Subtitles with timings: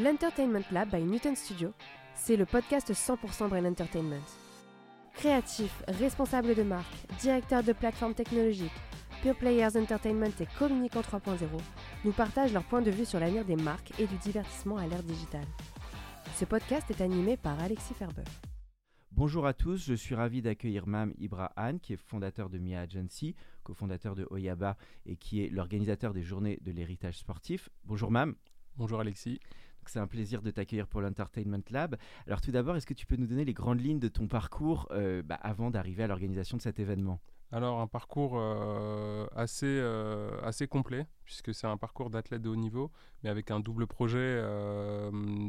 [0.00, 1.72] L'Entertainment Lab by Newton Studio,
[2.14, 4.22] c'est le podcast 100% Brain Entertainment.
[5.14, 8.70] Créatifs, responsables de marque, directeurs de plateformes technologiques,
[9.22, 11.48] Pure Players Entertainment et Communicant 3.0
[12.04, 15.02] nous partagent leur point de vue sur l'avenir des marques et du divertissement à l'ère
[15.02, 15.48] digitale.
[16.36, 18.22] Ce podcast est animé par Alexis Ferber.
[19.10, 23.34] Bonjour à tous, je suis ravi d'accueillir Mam Ibrahim, qui est fondateur de Mia Agency,
[23.64, 24.76] cofondateur de Oyaba
[25.06, 27.68] et qui est l'organisateur des journées de l'héritage sportif.
[27.84, 28.36] Bonjour Mam.
[28.76, 29.40] Bonjour Alexis.
[29.88, 31.96] C'est un plaisir de t'accueillir pour l'Entertainment Lab.
[32.26, 34.86] Alors tout d'abord, est-ce que tu peux nous donner les grandes lignes de ton parcours
[34.90, 37.20] euh, bah, avant d'arriver à l'organisation de cet événement?
[37.50, 42.56] Alors un parcours euh, assez, euh, assez complet, puisque c'est un parcours d'athlète de haut
[42.56, 42.90] niveau,
[43.22, 44.42] mais avec un double projet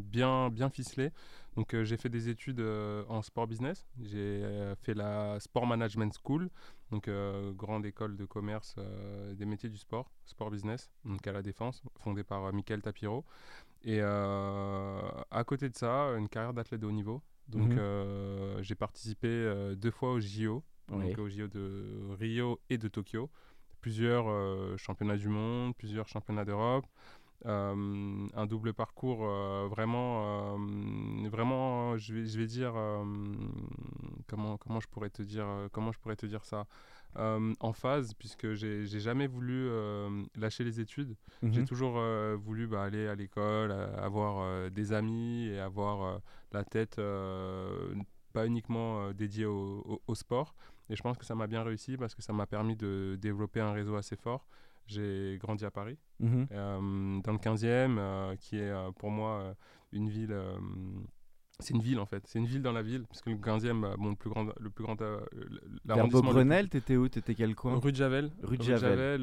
[0.06, 1.12] bien, bien ficelé.
[1.56, 2.62] Donc j'ai fait des études
[3.10, 4.44] en sport business, j'ai
[4.82, 6.50] fait la Sport Management School,
[6.92, 7.10] donc
[7.56, 8.76] grande école de commerce
[9.34, 13.26] des métiers du sport, sport business, donc à la Défense, fondée par Michael Tapiro.
[13.84, 17.22] Et à côté de ça, une carrière d'athlète de haut niveau.
[17.48, 18.62] Donc mhm.
[18.62, 23.30] j'ai participé deux fois au JO, donc au JO de Rio et de Tokyo.
[23.82, 26.86] Plusieurs euh, championnats du monde, plusieurs championnats d'Europe.
[27.46, 30.58] Euh, un double parcours euh, vraiment,
[31.30, 32.74] vraiment, je vais, je vais dire,
[34.28, 36.66] comment, comment je pourrais te dire, comment je pourrais te dire ça,
[37.16, 39.70] en phase, puisque j'ai jamais voulu
[40.36, 41.16] lâcher les études.
[41.44, 41.68] J'ai mhm.
[41.68, 42.02] toujours
[42.38, 47.00] voulu bah, aller à l'école, avoir des amis et avoir la tête
[48.34, 50.56] pas uniquement dédiée au, au, sport.
[50.90, 53.60] Et je pense que ça m'a bien réussi parce que ça m'a permis de développer
[53.60, 54.46] un réseau assez fort.
[54.90, 56.48] J'ai grandi à Paris, mhm.
[56.52, 59.56] euh, dans le 15e, euh, qui est euh, pour moi
[59.92, 60.36] une ville
[61.62, 63.82] c'est une ville en fait, c'est une ville dans la ville, parce que le 15e,
[63.82, 64.96] bah, bon, le plus grand, le plus grand.
[66.22, 67.10] Grenelle, t'étais où?
[67.10, 67.78] T'étais quel coin?
[67.78, 68.32] Rue de Javel.
[68.42, 69.22] Rue de Javel.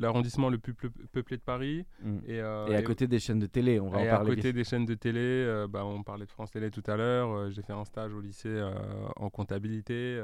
[0.00, 1.84] l'arrondissement le, plus peuplé de Paris.
[2.04, 2.18] Mm.
[2.28, 4.32] Et, et, à côté des chaînes de télé, on va en parler.
[4.32, 7.50] à côté des chaînes de télé, bah, on parlait de France Télé tout à l'heure.
[7.50, 8.64] j'ai fait un stage au lycée
[9.16, 10.22] en comptabilité.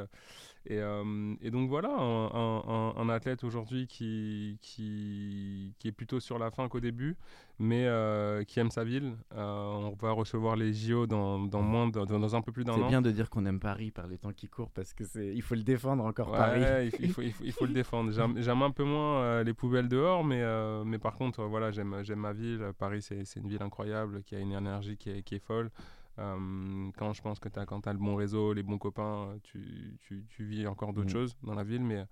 [0.66, 6.38] Et, euh, et, donc voilà, un, un, athlète aujourd'hui qui, qui, qui, est plutôt sur
[6.38, 7.16] la fin qu'au début,
[7.58, 9.14] mais euh, qui aime sa ville.
[9.34, 12.76] Euh, on va recevoir les JO dans, dans, moins dans, un peu plus d'un an.
[12.82, 15.32] C'est bien de dire qu'on aime Paris par les temps qui courent parce que c'est
[15.34, 16.60] il faut le défendre encore Paris.
[17.00, 18.12] il, faut, il, faut, il, faut, le défendre.
[18.12, 20.42] J'aime un peu moins les poubelles dehors, mais,
[20.84, 22.72] mais par contre, voilà, j'aime ma ville.
[22.78, 25.70] Paris, c'est une ville incroyable qui a une énergie qui est, qui est folle.
[26.18, 29.36] Euh, quand je pense que as, quand tu as le bon réseau, les bons copains,
[29.42, 31.12] tu, tu, tu vis encore d'autres mm.
[31.12, 32.04] choses dans la ville, mais,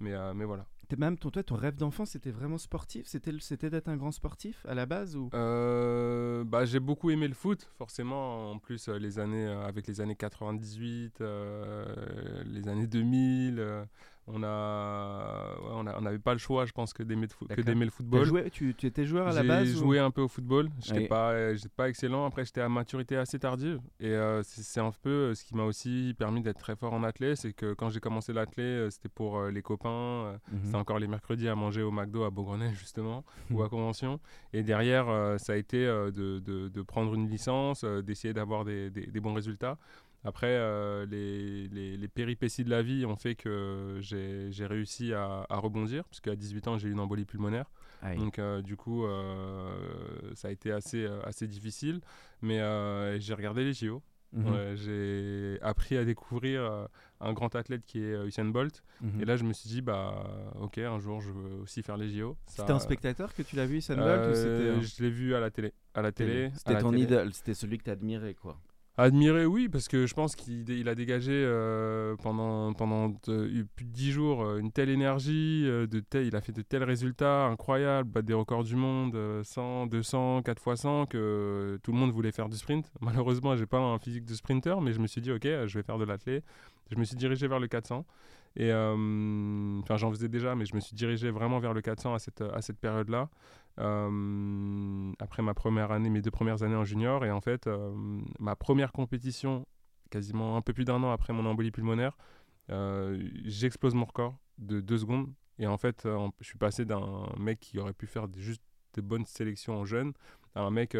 [0.00, 0.66] mais, euh, mais voilà.
[0.98, 3.06] même ton, toi, ton rêve d'enfant, c'était vraiment sportif?
[3.06, 5.30] C'était d'être un grand sportif à la base ou?
[5.34, 8.52] Euh, bah, J'ai beaucoup aimé le foot, forcément.
[8.52, 11.22] En plus, les années, avec les années 98,
[12.44, 13.86] les années 2000
[14.26, 17.26] on a, on n'avait pas le choix, je pense, que d'aimer,
[17.84, 18.50] le football.
[18.50, 20.70] tu, tu, étais joueur à la base J'ai joué un peu au football.
[20.82, 21.34] Je n'étais pas,
[21.76, 22.24] pas excellent.
[22.24, 23.80] Après, j'étais à maturité assez tardive.
[24.00, 27.02] Et euh, c'est, un peu euh, ce qui m'a aussi permis d'être très fort en
[27.02, 27.36] athlète.
[27.36, 30.38] C'est que quand j'ai commencé l'athlète, euh, c'était pour les copains.
[30.50, 30.60] Mhm.
[30.64, 34.20] C'était encore les mercredis à manger au McDo à Beaugrenelle, justement, ou à Convention.
[34.54, 35.06] Et derrière,
[35.38, 39.78] ça a été de, de, prendre une licence, d'essayer d'avoir des, des bons résultats.
[40.24, 46.04] Après, euh, les, les, péripéties de la vie ont fait que j'ai réussi à, rebondir,
[46.04, 47.70] puisque à 18 ans, j'ai eu une embolie pulmonaire.
[48.16, 49.70] Donc, euh, du coup, euh,
[50.34, 52.00] ça a été assez, assez difficile.
[52.40, 52.58] Mais
[53.20, 54.02] j'ai regardé les JO.
[54.32, 54.74] Mhm.
[54.74, 56.88] j'ai appris à découvrir
[57.20, 58.82] un grand athlète qui est Usain Bolt.
[59.00, 59.20] Mhm.
[59.20, 60.24] Et là, je me suis dit, bah,
[60.58, 62.36] ok, un jour, je veux aussi faire les JO.
[62.46, 65.74] C'était un spectateur que tu l'as vu, Usain Bolt Je l'ai vu à la télé.
[65.92, 66.50] À la télé.
[66.56, 68.58] C'était ton idole, c'était celui que tu admirais, quoi.
[68.96, 74.12] Admirer, oui, parce que je pense qu'il a dégagé euh, pendant, pendant plus de 10
[74.12, 78.34] jours euh, une telle énergie, euh, de il a fait de tels résultats incroyables, des
[78.34, 82.56] records du monde, 100, 200, 4 x 100, que tout le monde voulait faire du
[82.56, 82.88] sprint.
[83.00, 85.82] Malheureusement, j'ai pas un physique de sprinter, mais je me suis dit, ok, je vais
[85.82, 86.44] faire de l'athlète.
[86.92, 88.06] Je me suis dirigé vers le 400.
[88.56, 92.20] Et enfin, j'en faisais déjà, mais je me suis dirigé vraiment vers le 400 à
[92.20, 93.28] cette, à cette période-là.
[93.80, 97.24] Euh, après ma première année, mes deux premières années en junior.
[97.24, 97.92] Et en fait, euh,
[98.38, 99.66] ma première compétition,
[100.10, 102.16] quasiment un peu plus d'un an après mon embolie pulmonaire,
[102.70, 105.32] euh, j'explose mon record de deux secondes.
[105.58, 106.06] Et en fait,
[106.40, 108.62] je suis passé d'un mec qui aurait pu faire juste
[108.94, 110.12] des bonnes sélections en jeunes
[110.56, 110.96] à un mec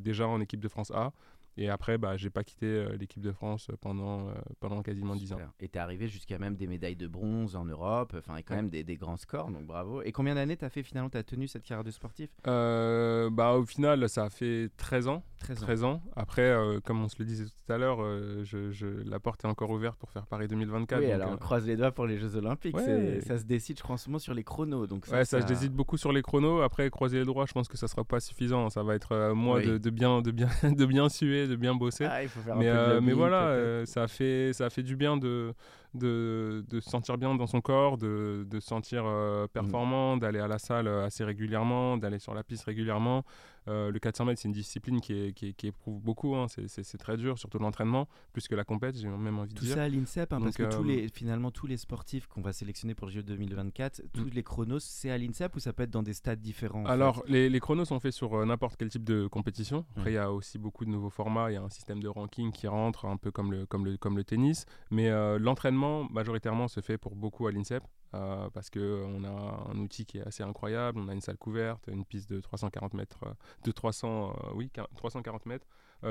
[0.00, 1.12] déjà en équipe de France A
[1.58, 5.32] et après, bah, j'ai pas quitté euh, l'équipe de France pendant, euh, pendant quasiment 10
[5.32, 5.38] ans.
[5.60, 8.54] Et tu es arrivé jusqu'à même des médailles de bronze en Europe, enfin, et quand
[8.54, 10.02] même des, des, grands scores, donc bravo.
[10.02, 12.30] Et combien d'années tu as fait finalement, tu as tenu cette carrière de sportif?
[12.46, 15.22] Euh, bah, Au final, ça a fait 13 ans.
[15.38, 16.02] 13 ans.
[16.14, 17.98] Après, comme on se le disait tout à l'heure,
[18.42, 20.98] je, je, la porte est encore ouverte pour faire Paris 2024.
[20.98, 22.76] Oui, alors on croise les doigts pour les Jeux Olympiques.
[23.22, 24.86] Ça se décide, je crois, en ce moment sur les chronos.
[24.86, 26.62] Donc ça, ouais, ça, se décide beaucoup sur les chronos.
[26.62, 28.68] Après, croiser les doigts, je pense que ça sera pas suffisant.
[28.70, 32.04] Ça va être moi de, de, bien, de, bien, de bien suer, de bien bosser.
[32.04, 32.20] Ah,
[32.56, 35.54] mais, euh, mais voilà, euh, ça, fait, ça fait du bien de,
[35.94, 39.48] de, de se sentir bien dans son corps, de, de se sentir euh, mm.
[39.48, 43.24] performant, d'aller à la salle assez régulièrement, d'aller sur la piste régulièrement.
[43.68, 46.34] Euh, le 400 mètres, c'est une discipline qui, est, qui, qui éprouve beaucoup.
[46.36, 46.46] Hein.
[46.48, 49.70] C'est très dur, surtout l'entraînement, plus que la compète, j'ai même envie de dire.
[49.70, 52.42] Tout ça à l'INSEP, hein, parce que tous euh, les, finalement, tous les sportifs qu'on
[52.42, 55.82] va sélectionner pour le Jeu 2024, tous les chronos, c'est à l'INSEP ou ça peut
[55.82, 58.88] être dans des stades différents Alors, les, les, chronos sont faits sur euh, n'importe quel
[58.88, 59.84] type de compétition.
[59.96, 60.12] Après, mm.
[60.12, 61.50] il y a aussi beaucoup de nouveaux formats.
[61.50, 63.96] Il y a un système de ranking qui rentre, un peu comme le, comme le,
[63.96, 64.66] comme le tennis.
[64.90, 67.82] Mais l'entraînement, majoritairement, se fait pour beaucoup à l'INSEP.
[68.14, 71.86] Euh, parce qu'on a un outil qui est assez incroyable, on a une salle couverte,
[71.88, 73.32] une piste de 340 mètres, euh,
[73.64, 75.66] de 300, euh, oui, 340 mètres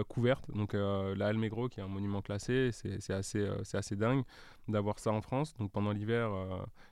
[0.10, 4.24] couverte, donc la Almegro qui est un monument classé, c'est assez, assez dingue
[4.68, 5.54] d'avoir ça en France.
[5.54, 6.32] Donc pendant l'hiver,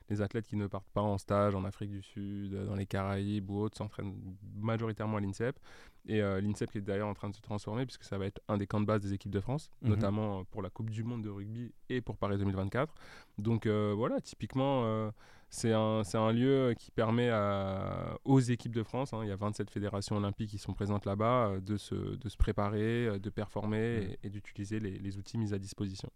[0.08, 3.50] les athlètes qui ne partent pas en stage en Afrique du Sud, dans les Caraïbes
[3.50, 4.14] ou autres, s'entraînent
[4.56, 5.58] majoritairement à l'INSEP.
[6.06, 8.58] Et l'INSEP qui est d'ailleurs en train de se transformer puisque ça va être un
[8.58, 9.90] des camps de base des équipes de France, mhm.
[9.90, 12.94] notamment pour la Coupe du Monde de rugby et pour Paris 2024.
[13.38, 15.12] Donc voilà, typiquement
[15.54, 19.36] c'est un, un, lieu qui permet à, aux équipes de France, hein, il y a
[19.36, 23.30] 27 fédérations olympiques qui sont présentes là-bas, euh, de, se, de se préparer, euh, de
[23.30, 24.26] performer mmh.
[24.26, 26.10] et, d'utiliser les, les, outils mis à disposition.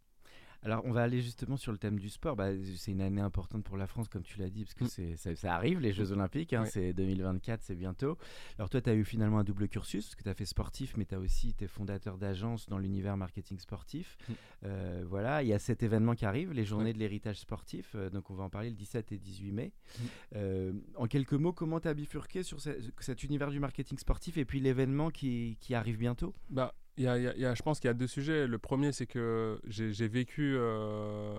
[0.64, 2.34] Alors, on va aller justement sur le thème du sport.
[2.34, 5.16] Bah, c'est une année importante pour la France, comme tu l'as dit, parce que mm.
[5.16, 6.52] c'est, ça, arrive, les Jeux Olympiques.
[6.52, 8.19] Hein, c'est 2024, c'est bientôt.
[8.58, 10.96] Alors, toi, tu as eu finalement un double cursus, parce que tu as fait sportif,
[10.96, 14.16] mais tu as aussi été fondateur d'agence dans l'univers marketing sportif.
[14.28, 14.32] Mm.
[14.64, 17.93] Euh, voilà, il y a cet événement qui arrive, les Journées de l'héritage sportif.
[17.94, 19.72] Euh, donc, on va en parler le 17 et 18 mai.
[19.72, 20.02] Mm.
[20.37, 24.44] Euh, en quelques mots, comment tu as bifurqué sur cet univers du marketing sportif et
[24.44, 26.34] puis l'événement qui, qui arrive bientôt?
[26.50, 28.47] Bah, y y a, je pense qu'il y a deux sujets.
[28.47, 31.35] Le premier, c'est que j'ai vécu euh,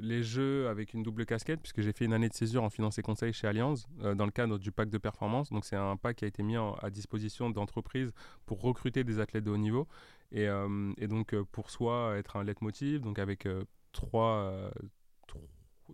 [0.00, 2.98] les jeux avec une double casquette, puisque j'ai fait une année de césure en finance
[2.98, 5.50] et conseil chez Allianz, euh, dans le cadre du pacte de performance.
[5.50, 8.12] Donc, c'est un pack qui a été mis à disposition d'entreprises
[8.46, 9.88] pour recruter des athlètes de haut niveau.
[10.32, 13.46] Et, euh, donc, pour soi, être un leitmotiv, donc avec
[13.92, 14.70] trois,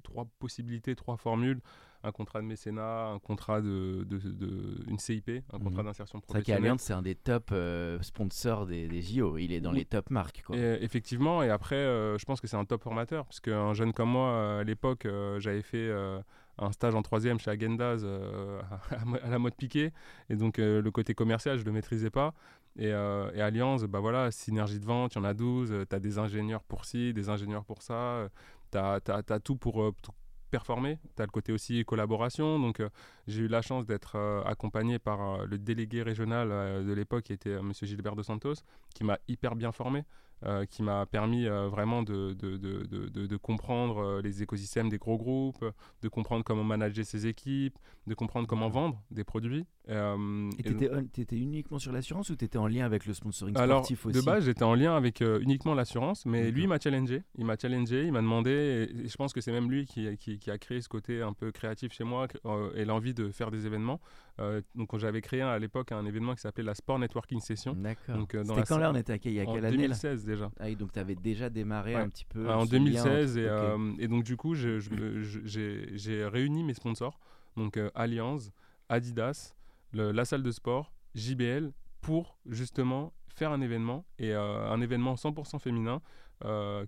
[0.03, 1.61] trois possibilités, trois formules
[2.02, 5.64] un contrat de mécénat, un contrat de, de, une CIP, un mhm.
[5.64, 6.75] contrat d'insertion professionnelle.
[6.79, 9.38] C'est c'est un des top euh, sponsors des, des, JO.
[9.38, 10.43] Il est dans les top marques.
[10.47, 10.56] Quoi.
[10.56, 14.11] effectivement, et après, euh, je pense que c'est un top formateur, parce qu'un jeune comme
[14.11, 15.91] moi, à l'époque, euh, j'avais fait
[16.58, 18.05] un stage en troisième chez Agendaz
[18.91, 19.93] à, la mode piqué,
[20.29, 22.35] et donc le côté commercial, je ne le maîtrisais pas.
[22.79, 26.00] Et, et, Alliance, bah voilà, synergie de vente, il y en a 12, tu as
[26.00, 28.29] des ingénieurs pour ci, des ingénieurs pour ça,
[28.73, 29.93] tu as, as, tout pour,
[30.50, 30.99] performer.
[31.17, 32.58] Tu as le côté aussi collaboration.
[32.58, 32.88] Donc, euh,
[33.26, 36.49] j'ai eu la chance d'être euh, accompagné par euh, le délégué régional
[36.85, 37.73] de l'époque, qui était M.
[37.81, 38.55] Gilbert Dos Santos,
[38.94, 40.05] qui m'a hyper bien formé.
[40.47, 44.97] Euh, qui m'a permis euh, vraiment de, de, de, de comprendre euh, les écosystèmes des
[44.97, 45.63] gros groupes,
[46.01, 49.67] de comprendre comment manager ses équipes, de comprendre comment vendre des produits.
[49.87, 54.06] et tu étais, uniquement sur l'assurance ou tu étais en lien avec le sponsoring sportif
[54.06, 57.23] aussi De base, j'étais en lien avec uniquement l'assurance, mais lui, il m'a challengé.
[57.37, 60.39] Il m'a challengé, il m'a demandé, et, je pense que c'est même lui qui, qui,
[60.39, 62.29] qui, a créé ce côté un peu créatif chez moi
[62.75, 64.01] et l'envie de faire des événements.
[64.39, 67.75] Euh, donc j'avais créé à l'époque un événement qui s'appelait la Sport Networking Session.
[67.75, 68.17] D'accord.
[68.34, 70.51] Euh, C'était quand là on était à quelle année En 2016 déjà.
[70.58, 72.49] Ah donc tu avais déjà démarré un petit peu.
[72.51, 77.19] en 2016 et, euh, et, donc du coup j'ai réuni mes sponsors,
[77.56, 78.51] donc Allianz,
[78.89, 79.55] Adidas,
[79.93, 86.01] la salle de sport, JBL, pour justement faire un événement et un événement 100% féminin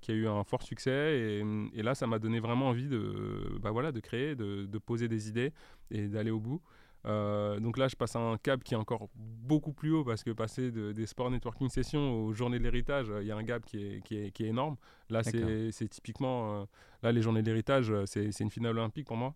[0.00, 1.44] qui a eu un fort succès et,
[1.74, 5.08] et là ça m'a donné vraiment envie de, bah voilà, de créer, de, de poser
[5.08, 5.52] des idées
[5.90, 6.62] et d'aller au bout.
[7.04, 10.22] Euh, donc là, je passe à un cap qui est encore beaucoup plus haut parce
[10.22, 13.64] que passer des sport networking sessions aux journées de l'héritage, il y a un gap
[13.64, 14.76] qui est, qui est, qui est énorme.
[15.10, 16.62] Là, c'est typiquement.
[16.62, 16.64] Euh,
[17.02, 19.34] là, les journées de l'héritage, euh, c'est une finale olympique pour moi.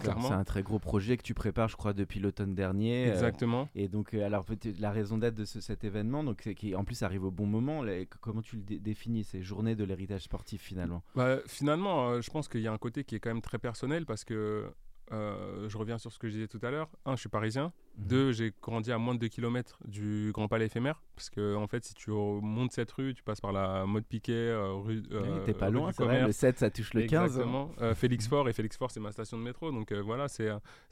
[0.00, 3.08] C'est un très gros projet que tu prépares, je crois, depuis l'automne dernier.
[3.08, 3.68] Exactement.
[3.74, 4.44] et donc, alors,
[4.78, 7.82] la raison d'être de cet événement, donc, qui en plus arrive au bon moment,
[8.20, 11.02] comment tu le définis, ces journées de l'héritage sportif finalement?
[11.14, 14.06] Bah, Finalement, je pense qu'il y a un côté qui est quand même très personnel
[14.06, 14.68] parce que euh,
[15.10, 16.88] je reviens sur ce que je disais tout à l'heure.
[17.04, 17.72] Un, je suis parisien.
[17.98, 18.06] Mhm.
[18.06, 21.02] Deux, j'ai grandi à moins de 2 km du Grand Palais éphémère.
[21.16, 24.32] Parce que, en fait, si tu montes cette rue, tu passes par la mode Piquet,
[24.34, 25.02] euh, rue.
[25.12, 26.26] Euh, T'es pas loin, c'est vrai.
[26.26, 27.14] Le 7, ça touche le 15.
[27.14, 27.24] Hein.
[27.24, 27.70] Exactement.
[27.80, 29.72] Euh, Félix Fort, et Félix Fort, c'est ma station de métro.
[29.72, 30.50] Donc voilà, c'est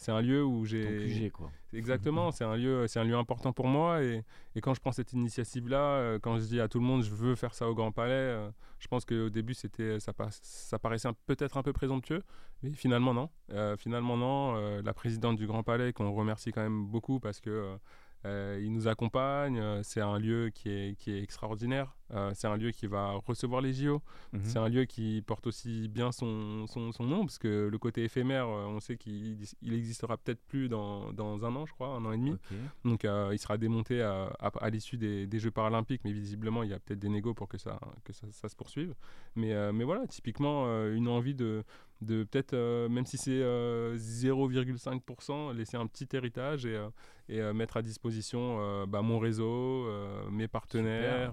[0.09, 1.31] un lieu où j'ai.
[1.31, 1.51] quoi.
[1.75, 4.03] Exactement, c'est un, lieu, un lieu important pour moi.
[4.03, 4.23] Et,
[4.55, 7.35] et quand je prends cette initiative-là, quand je dis à tout le monde, je veux
[7.35, 9.69] faire ça au Grand Palais, je pense qu'au début, ça,
[9.99, 12.23] ça paraissait peut-être un peu présomptueux.
[12.63, 13.29] Mais finalement, non.
[13.77, 14.81] finalement, non.
[14.81, 17.77] la présidente du Grand Palais, qu'on remercie quand même beaucoup parce que euh,
[18.25, 19.59] euh, il nous accompagne.
[19.59, 21.97] Euh, c'est un lieu qui est, qui est extraordinaire.
[22.35, 24.03] C'est un lieu qui va recevoir les JO.
[24.33, 24.41] Mhm.
[24.45, 28.05] C'est un lieu qui porte aussi bien son, son, son, nom, parce que le côté
[28.05, 32.05] éphémère, on sait qu'il il existera peut-être plus dans, dans, un an, je crois, un
[32.05, 32.37] an et demi.
[32.85, 36.73] Donc il sera démonté à, à, l'issue des, des, Jeux paralympiques, mais visiblement, il y
[36.73, 38.95] a peut-être des négos pour que ça, que ça, ça se poursuive.
[39.37, 41.65] Mais, mais voilà, typiquement, une envie de,
[42.05, 46.89] de peut-être, euh, même si c'est 0,5%, euh, laisser un petit héritage et, euh,
[47.29, 49.89] et mettre à disposition bah, mon réseau,
[50.31, 51.33] mes partenaires,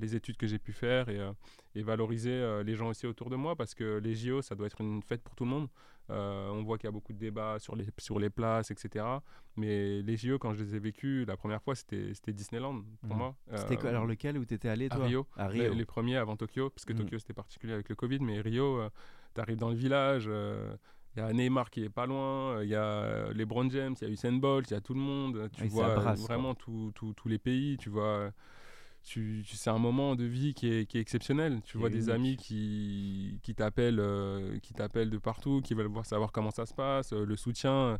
[0.00, 1.18] les études que j'ai pu faire et,
[1.74, 4.80] et valoriser les gens aussi autour de moi parce que les JO, ça doit être
[4.80, 5.68] une fête pour tout le monde.
[6.08, 9.04] on voit qu'il y a beaucoup de débats sur les, sur les places, etc.
[9.56, 13.18] Mais les JO, quand je les ai vécus, la première fois, c'était Disneyland pour mmh.
[13.18, 13.36] moi.
[13.54, 15.04] C'était quoi alors lequel où tu étais allé toi?
[15.04, 15.26] à Rio.
[15.36, 15.72] À Rio.
[15.72, 16.96] Les, premiers avant Tokyo, parce que mmh.
[16.96, 18.80] Tokyo c'était particulier avec le Covid, mais Rio,
[19.34, 20.76] tu arrives dans le village, il euh,
[21.16, 24.10] y a Neymar qui est pas loin, il y a les Brown James, il y
[24.10, 25.48] a Usain Bolt, il y a tout le monde.
[25.52, 28.30] Tu vois vraiment tous les pays, tu vois.
[29.06, 31.60] Tu, c'est un moment de vie qui est, qui est exceptionnel.
[31.64, 36.04] Tu vois des amis qui, qui t'appellent euh, qui t'appellent de partout, qui veulent voir,
[36.04, 37.98] savoir comment ça se passe, euh, le soutien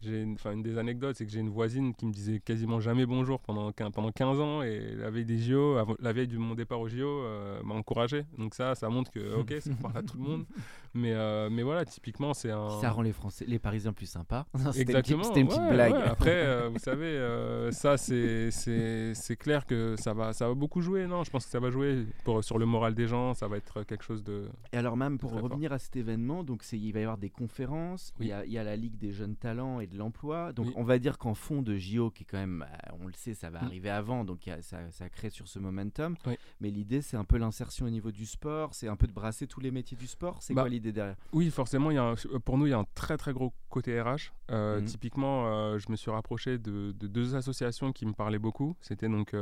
[0.00, 3.04] j'ai une, une des anecdotes, c'est que j'ai une voisine qui me disait quasiment jamais
[3.04, 6.80] bonjour pendant, pendant 15 ans et la veille des JO, la veille de mon départ
[6.80, 8.24] au JO, euh, m'a encouragé.
[8.36, 10.46] Donc ça, ça montre que, ok, ça parle à tout le monde.
[10.94, 12.80] Mais, euh, mais voilà, typiquement, c'est un...
[12.80, 14.46] Ça rend les Français, les Parisiens plus sympas.
[14.76, 15.24] Exactement.
[15.24, 15.94] C'était une, petite, blague.
[15.94, 21.24] Après, euh, vous savez, ça, c'est clair que ça va, ça va beaucoup jouer, non?
[21.24, 23.82] Je pense que ça va jouer pour, sur le moral des gens, ça va être
[23.82, 24.48] quelque chose de...
[24.72, 28.12] Et alors même, pour revenir à cet événement, donc il va y avoir des conférences,
[28.20, 30.52] il, y a, il y a la Ligue des jeunes talents et de l'emploi.
[30.52, 33.12] Donc on va dire qu'en fond de JO, qui est quand même, euh, on le
[33.14, 33.64] sait, ça va mm.
[33.64, 36.16] arriver avant, donc ça, crée sur ce momentum.
[36.60, 39.46] Mais l'idée, c'est un peu l'insertion au niveau du sport, c'est un peu de brasser
[39.46, 40.38] tous les métiers du sport.
[40.40, 42.86] C'est bah, quoi l'idée derrière Oui, forcément, y a pour nous, il y a un
[42.94, 44.32] très très gros côté RH.
[44.50, 44.84] Euh, mm.
[44.84, 48.76] Typiquement, euh, je me suis rapproché de, deux associations qui me parlaient beaucoup.
[48.80, 49.34] C'était donc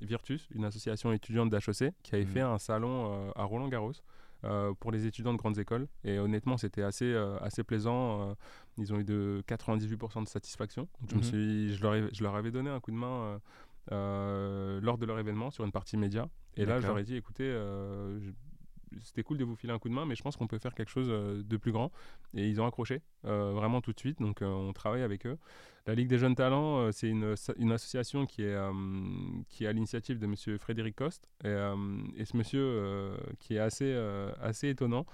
[0.00, 2.28] Virtus, une association étudiante d'HEC, qui avait mm.
[2.28, 3.92] fait un salon à Roland Garros.
[4.44, 5.86] Euh, pour les étudiants de grandes écoles.
[6.02, 8.30] Et honnêtement, c'était assez, euh, assez plaisant.
[8.30, 8.34] Euh,
[8.78, 10.88] ils ont eu de 98% de satisfaction.
[11.10, 11.24] je, me mhm.
[11.24, 13.38] suis, je, leur ai, je leur avais donné un coup de main
[13.90, 16.26] lors de leur événement sur une partie média.
[16.56, 17.54] Et là, je leur ai dit, écoutez,
[19.02, 20.74] c'était cool de vous filer un coup de main, mais je pense qu'on peut faire
[20.74, 21.90] quelque chose de plus grand.
[22.34, 25.38] Et ils ont accroché vraiment tout de suite, donc on travaille avec eux.
[25.86, 28.56] La Ligue des jeunes talents, c'est une, une, association qui est,
[29.48, 30.58] qui est à l'initiative de M.
[30.58, 31.26] Frédéric Coste.
[31.44, 31.56] Et,
[32.16, 33.94] et ce monsieur, qui est assez,
[34.40, 35.06] assez étonnant,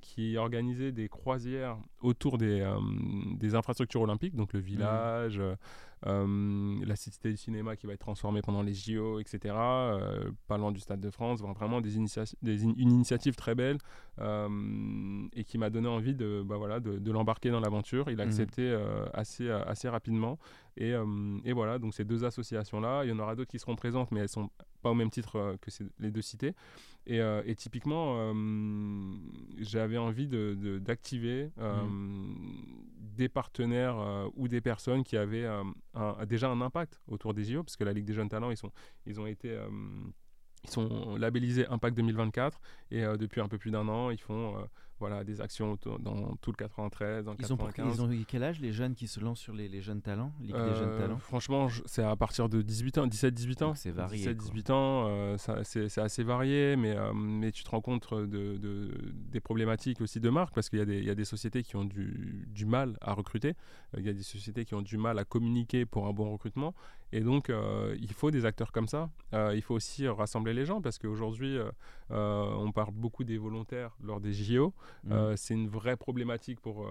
[0.00, 2.64] qui organisait des croisières autour des,
[3.36, 4.62] des infrastructures olympiques, donc le mmh.
[4.62, 5.56] village, euh,
[6.04, 9.54] la cité du cinéma qui va être transformée pendant les JO, etc.
[9.54, 11.96] Euh, pas loin du Stade de France, vraiment des,
[12.42, 13.78] des une initiative très belle
[14.20, 18.10] euh, et qui m'a donné envie de, bah voilà, de, l'embarquer dans l'aventure.
[18.10, 18.28] Il a mmh.
[18.28, 20.38] accepté assez, assez rapidement.
[20.76, 20.92] Et,
[21.44, 24.20] et, voilà, donc ces deux associations-là, il y en aura d'autres qui seront présentes, mais
[24.20, 24.50] elles sont
[24.82, 25.70] pas au même titre que
[26.00, 26.54] les deux cités.
[27.06, 28.34] Et, et typiquement,
[29.58, 32.34] j'avais envie d'activer de, mmh
[33.16, 37.62] des partenaires euh, ou des personnes qui avaient euh, déjà un impact autour des JO,
[37.62, 38.72] parce que la Ligue des jeunes talents, ils, sont,
[39.06, 39.68] ils ont été euh,
[40.64, 42.58] ils sont labellisés Impact 2024
[42.90, 44.56] et depuis un peu plus d'un an, ils font
[45.06, 48.00] voilà, des actions dans tout le 93, dans le ils 95.
[48.00, 50.32] Ont, ils ont quel âge les jeunes qui se lancent sur les, les jeunes talents,
[50.40, 51.18] Ligue des jeunes talents?
[51.18, 53.74] Franchement, c'est à partir de 18 ans, 17-18 ans.
[53.74, 54.34] C'est varié.
[54.34, 58.90] 17-18 ans, c'est assez varié, mais, mais tu te rends compte de, de,
[59.30, 62.48] des problématiques aussi de marque parce qu'il y, y, a des sociétés qui ont du,
[62.48, 63.54] du mal à recruter,
[63.98, 66.74] il y a des sociétés qui ont du mal à communiquer pour un bon recrutement
[67.14, 69.08] et donc, euh, il faut des acteurs comme ça.
[69.34, 71.70] Euh, il faut aussi rassembler les gens parce qu'aujourd'hui, euh,
[72.10, 74.74] on parle beaucoup des volontaires lors des JO.
[75.04, 75.36] Mmh.
[75.36, 76.88] c'est une vraie problématique pour,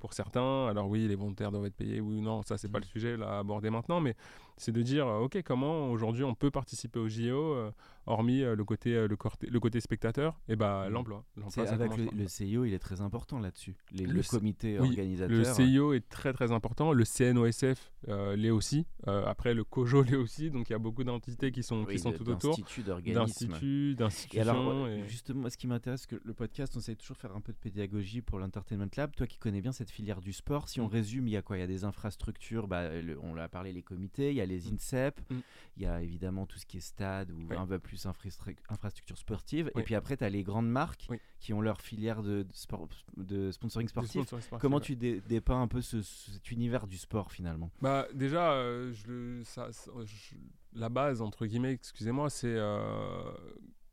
[0.00, 0.66] pour certains.
[0.66, 2.82] Alors oui, les volontaires doivent être payés ou non, ça, c'est pas mmh.
[2.82, 4.16] le sujet à aborder maintenant, mais
[4.60, 7.56] c'est de dire, OK, comment aujourd'hui on peut participer aux JO
[8.06, 10.38] hormis le, côté, le, le, côté spectateur?
[10.48, 10.92] Et bah, mmh.
[10.92, 11.24] l'emploi.
[11.56, 13.76] Avec le, CIO, il est très important là-dessus.
[13.92, 15.36] Le, comité organisateur.
[15.36, 16.92] Le CIO est très très important.
[16.92, 17.92] Le CNOSF
[18.36, 18.86] l'est aussi.
[19.06, 22.12] après, le COJO l'est aussi, donc il y a beaucoup d'entités qui sont, qui sont
[22.12, 22.56] tout autour.
[22.56, 24.38] D'instituts, d'institutions.
[24.38, 27.52] Et alors, justement, ce qui m'intéresse, que le podcast, on essaie toujours faire un peu
[27.52, 29.14] de pédagogie pour l'Entertainment Lab.
[29.14, 30.92] Toi qui connais bien cette filière du sport, si on mm.
[30.92, 31.56] résume, il y a quoi?
[31.56, 32.90] Il y a des infrastructures, bah,
[33.22, 34.74] on l'a parlé, les comités, il y a les mm.
[34.74, 35.38] INSEP, mm.
[35.76, 39.70] il y a évidemment tout ce qui est stade ou un peu plus infrastructure sportive.
[39.76, 43.50] Et puis après, tu as les grandes marques qui ont leur filière de, sport, de
[43.50, 44.26] sponsoring sportif.
[44.60, 47.70] Comment tu dépeins un peu cet univers du sport finalement?
[47.80, 49.70] Bah déjà, euh, je, ça,
[50.74, 53.32] la base entre guillemets, excusez-moi, c'est euh,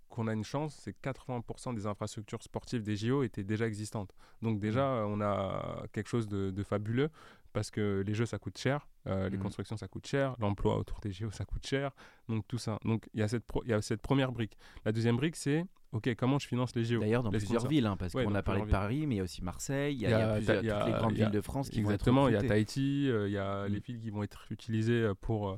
[0.10, 4.16] qu'on a une chance, c'est 80% des infrastructures sportives des JO étaient déjà existantes.
[4.42, 5.12] Donc déjà, mmh.
[5.12, 7.10] on a quelque chose de, fabuleux
[7.58, 9.42] parce que les jeux ça coûte cher, euh, les mmh.
[9.42, 11.90] constructions ça coûte cher, l'emploi autour des JO ça coûte cher,
[12.30, 12.78] donc tout ça.
[12.86, 14.56] Donc il y, a cette il y a cette première brique.
[14.86, 17.98] La deuxième brique c'est ok, comment je finance les JO D'ailleurs, dans plusieurs villes, hein,
[17.98, 20.36] parce qu'on a parlé de Paris, mais il y a aussi Marseille, il y a,
[20.36, 23.10] plusieurs, toutes les grandes villes de France qui exactement, vont être il y a Tahiti,
[23.10, 23.82] euh, il y a les mm.
[23.82, 25.58] villes qui vont être utilisées euh, pour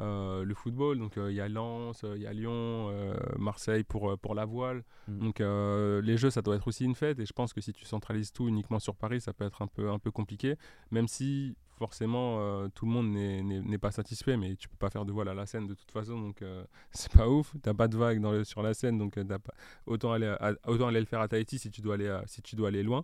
[0.00, 0.98] euh, le football.
[0.98, 2.92] Donc il y a Lens, il y a Lyon,
[3.38, 4.82] Marseille pour, pour la voile.
[5.08, 5.18] Mm.
[5.18, 7.18] Donc les Jeux, ça doit être aussi une fête.
[7.18, 9.66] Et je pense que si tu centralises tout uniquement sur Paris, ça peut être un
[9.66, 10.56] peu, un peu compliqué.
[10.90, 15.06] Même si forcément euh, tout le monde n'est pas satisfait, mais tu peux pas faire
[15.06, 17.54] de voile à la scène de toute façon, donc euh, c'est pas ouf.
[17.62, 19.54] T'as pas de vague dans le, sur la scène, donc euh, pas,
[19.86, 22.68] autant, aller autant aller le faire à Tahiti si tu dois aller, si tu dois
[22.68, 23.02] aller loin.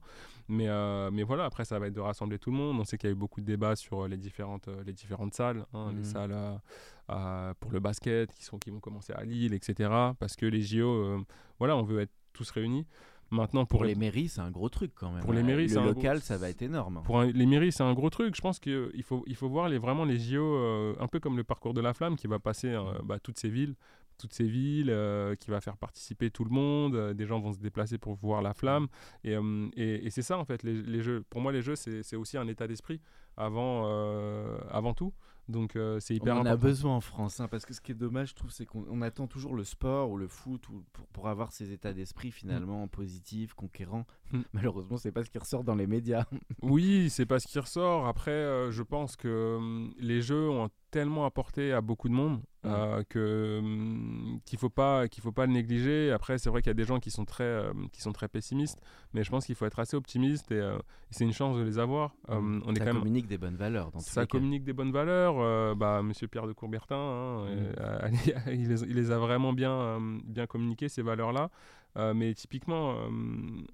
[0.48, 0.68] Mais,
[1.10, 2.78] mais voilà, après ça va être de rassembler tout le monde.
[2.78, 5.64] On sait qu'il y a eu beaucoup de débats sur les différentes, les différentes salles,
[5.72, 6.04] hein, les mmh.
[6.04, 6.60] salles
[7.58, 9.88] pour le basket qui, sont, qui vont commencer à Lille, etc.
[10.18, 11.24] Parce que les JO,
[11.58, 12.86] voilà, on veut être tous réunis.
[13.30, 15.22] Maintenant, pour, les mairies, c'est un gros truc quand même.
[15.22, 17.02] Pour les mairies, le local, ça va être énorme.
[17.04, 18.36] Pour les mairies, c'est un gros truc.
[18.36, 21.36] Je pense qu'il faut, il faut voir les, vraiment les JO euh, un peu comme
[21.36, 23.74] le parcours de la flamme qui va passer euh, bah, toutes ces villes,
[24.16, 27.14] toutes ces villes, euh, qui va faire participer tout le monde.
[27.14, 28.86] des gens vont se déplacer pour voir la flamme.
[29.24, 29.36] Et,
[29.76, 31.24] et, c'est ça en fait, les, les, jeux.
[31.28, 33.00] Pour moi, les jeux, c'est aussi un état d'esprit
[33.36, 33.86] avant,
[34.70, 35.12] avant tout.
[35.48, 37.92] Donc euh, c'est hyper on en a besoin en France, hein, parce que ce qui
[37.92, 41.06] est dommage, je trouve, c'est qu'on attend toujours le sport ou le foot ou pour,
[41.06, 44.06] pour, avoir ces états d'esprit finalement positifs, conquérants.
[44.32, 44.40] Mm.
[44.52, 46.24] Malheureusement, c'est pas ce qui ressort dans les médias.
[46.62, 48.06] oui, c'est pas ce qui ressort.
[48.06, 52.38] Après, euh, je pense que hum, les jeux ont tellement apporté à beaucoup de monde
[52.38, 52.66] mm.
[52.66, 53.62] euh, que
[54.44, 56.12] qu'il faut pas qu'il faut pas le négliger.
[56.12, 58.80] Après, c'est vrai qu'il y a des gens qui sont très qui sont très pessimistes,
[59.12, 60.62] mais je pense qu'il faut être assez optimiste et,
[61.10, 62.14] c'est une chance de les avoir.
[62.28, 63.90] on est ça quand communique des bonnes valeurs.
[63.92, 65.36] Dans ça communique des bonnes valeurs.
[65.56, 67.74] Euh, bah, Monsieur Pierre de Courbertin, hein, mm.
[67.80, 68.08] euh,
[68.52, 71.02] il, les, a vraiment bien, euh, bien communiqué, ces
[71.96, 72.14] valeurs-là.
[72.14, 72.94] mais typiquement,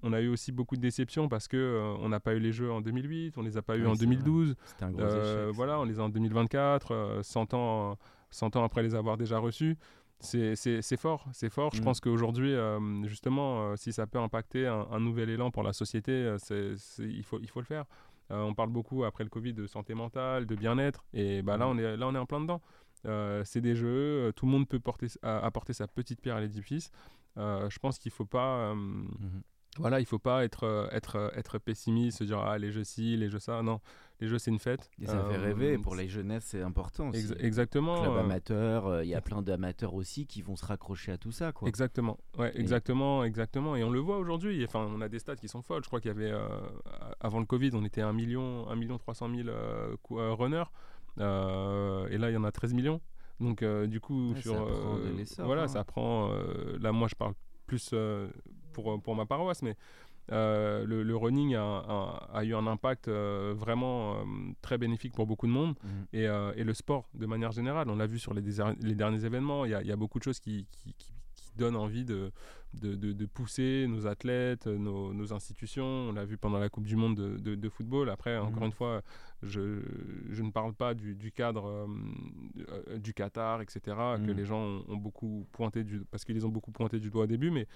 [0.01, 2.71] on a eu aussi beaucoup de déceptions parce que on n'a pas eu les jeux
[2.71, 4.55] en 2008, on les a pas eu en 2012.
[4.81, 7.97] Un gros échec, voilà, on les a en 2024, 100 ans,
[8.31, 9.77] 100 ans après les avoir déjà reçus.
[10.19, 11.71] C'est fort, c'est fort.
[11.73, 11.83] Je mm.
[11.83, 12.55] pense qu'aujourd'hui,
[13.03, 17.49] justement, si ça peut impacter un, un, nouvel élan pour la société, il, faut, il
[17.49, 17.85] faut le faire.
[18.31, 21.65] Euh, on parle beaucoup après le Covid de santé mentale, de bien-être, et bah, là,
[21.65, 21.69] mm.
[21.69, 22.61] on est, là on est en plein dedans.
[23.05, 23.87] Euh, c'est des jeux,
[24.27, 26.91] euh, tout le monde peut porter, apporter sa petite pierre à l'édifice.
[27.37, 28.73] Je pense qu'il ne faut pas...
[28.73, 29.41] Mm-hmm.
[29.79, 33.27] Voilà, il faut pas être, être, être pessimiste, se dire ah, les jeux ci, les
[33.31, 33.63] jeux ça.
[33.63, 33.79] Non,
[34.19, 34.91] les jeux c'est une fête.
[35.01, 35.79] Et ça fait rêver.
[35.79, 37.09] Pour les jeunesses, c'est important.
[37.09, 37.33] Aussi.
[37.39, 37.99] exactement.
[37.99, 41.53] Club amateur, il y a plein d'amateurs aussi qui vont se raccrocher à tout ça.
[41.53, 41.67] Quoi.
[41.67, 42.19] Exactement.
[42.37, 43.75] Ouais, exactement, exactement.
[43.75, 44.63] Et on le voit aujourd'hui.
[44.63, 45.81] Enfin, on a des stats qui sont folles.
[45.81, 46.31] Je crois qu'il y avait
[47.23, 50.65] avant le Covid, on était 1 million, 1 million 300 000 euh, euh, runners.
[51.19, 53.01] Euh, et là, il y en a 13 millions.
[53.39, 54.67] Donc, du coup, sur,
[55.39, 55.67] voilà, hein.
[55.67, 56.31] ça prend.
[56.79, 57.33] là, moi, je parle
[57.65, 57.93] plus
[58.71, 59.75] pour, pour ma paroisse, mais
[60.29, 64.23] le, running a, eu un impact vraiment
[64.61, 65.87] très bénéfique pour beaucoup de monde mmh.
[66.13, 66.23] et,
[66.55, 67.89] et, le sport de manière générale.
[67.89, 68.43] On l'a vu sur les,
[68.81, 70.95] les derniers événements, il y, y, a beaucoup de choses qui, qui,
[71.57, 72.31] donne envie de,
[72.81, 75.83] de, de, pousser nos athlètes, nos, nos institutions.
[76.09, 78.09] On l'a vu pendant la Coupe du Monde de, de football.
[78.09, 78.47] Après, mhm.
[78.47, 79.01] encore une fois,
[79.41, 79.81] je,
[80.31, 81.87] je, ne parle pas du, du cadre
[82.69, 84.37] euh, du Qatar, etc., que mhm.
[84.37, 87.51] les gens ont, beaucoup pointé du, parce qu'ils ont beaucoup pointé du doigt au début,
[87.51, 87.67] mais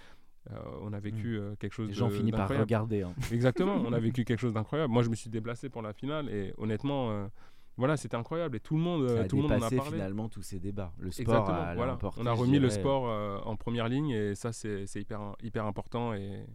[0.51, 1.43] euh, on a vécu mhm.
[1.43, 3.03] euh, quelque chose les gens finissent par regarder.
[3.03, 3.13] Hein.
[3.31, 4.91] Exactement, on a vécu quelque chose d'incroyable.
[4.91, 7.29] Moi, je me suis déplacé pour la finale et honnêtement,
[7.77, 9.91] voilà, c'était incroyable et tout le monde, ça a tout le monde en a parlé.
[9.91, 10.93] finalement tous ces débats.
[10.97, 11.97] Le sport a, voilà.
[12.17, 16.13] On a remis le sport euh, en première ligne et ça c'est hyper hyper important
[16.13, 16.45] et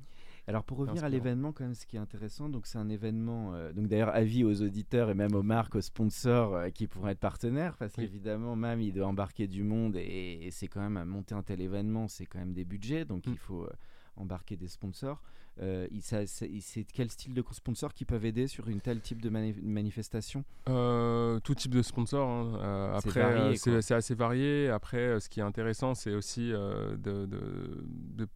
[0.48, 3.54] alors pour revenir à l'événement, quand même, ce qui est intéressant, donc c'est un événement,
[3.54, 7.12] euh, donc d'ailleurs avis aux auditeurs et même aux marques, aux sponsors euh, qui pourraient
[7.12, 11.37] être partenaires, parce qu'évidemment, même il doit embarquer du monde et, c'est quand même monter
[11.37, 13.30] un tel événement, c'est quand même des budgets, donc mm.
[13.30, 13.68] il faut
[14.16, 15.22] embarquer des sponsors.
[15.61, 20.45] Euh, c'est quel style de sponsors qui peuvent aider sur une telle type de manifestation?
[20.69, 22.29] Euh, Tout type de sponsors.
[22.29, 22.59] Hein.
[22.61, 24.69] Euh, après, c'est assez varié.
[24.71, 26.53] Après, ce qui est intéressant, c'est aussi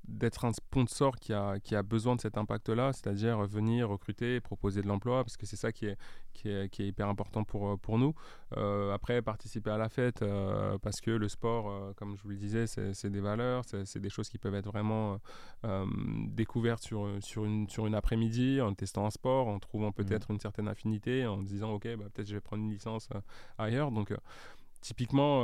[0.09, 4.83] d'être un sponsor qui a, qui a besoin de cet impact-là, c'est-à-dire venir recruter, proposer
[4.83, 5.97] de l'emploi, parce que c'est ça qui est,
[6.33, 8.15] qui est, qui est, hyper important pour, pour nous.
[8.93, 10.23] après, participer à la fête,
[10.83, 14.29] parce que le sport, comme je vous le disais, c'est des valeurs, c'est des choses
[14.29, 15.19] qui peuvent être vraiment
[16.29, 19.95] découvertes sur sur une, sur une après-midi en testant un sport, en trouvant mmh.
[19.95, 23.21] peut-être une certaine affinité, en disant ok, bah, peut-être je vais prendre une licence euh,
[23.59, 23.91] ailleurs.
[23.91, 24.17] Donc euh,
[24.81, 25.43] typiquement,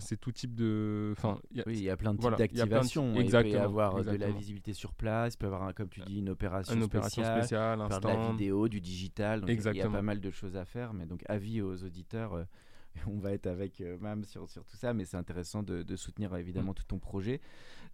[0.00, 1.14] c'est tout type de.
[1.16, 3.14] Enfin, oui, il y a plein de types d'activations.
[3.16, 6.00] Il peut y avoir de la visibilité sur place, il peut y avoir, comme tu
[6.00, 9.40] dis, une opération, une opération spéciale, un de la vidéo, du digital.
[9.40, 10.92] Donc il y a pas mal de choses à faire.
[10.94, 12.46] Mais donc, avis aux auditeurs.
[13.06, 16.34] on va être avec Mam sur, sur tout ça, mais c'est intéressant de, de, soutenir
[16.36, 16.76] évidemment mmh.
[16.76, 17.40] tout ton projet.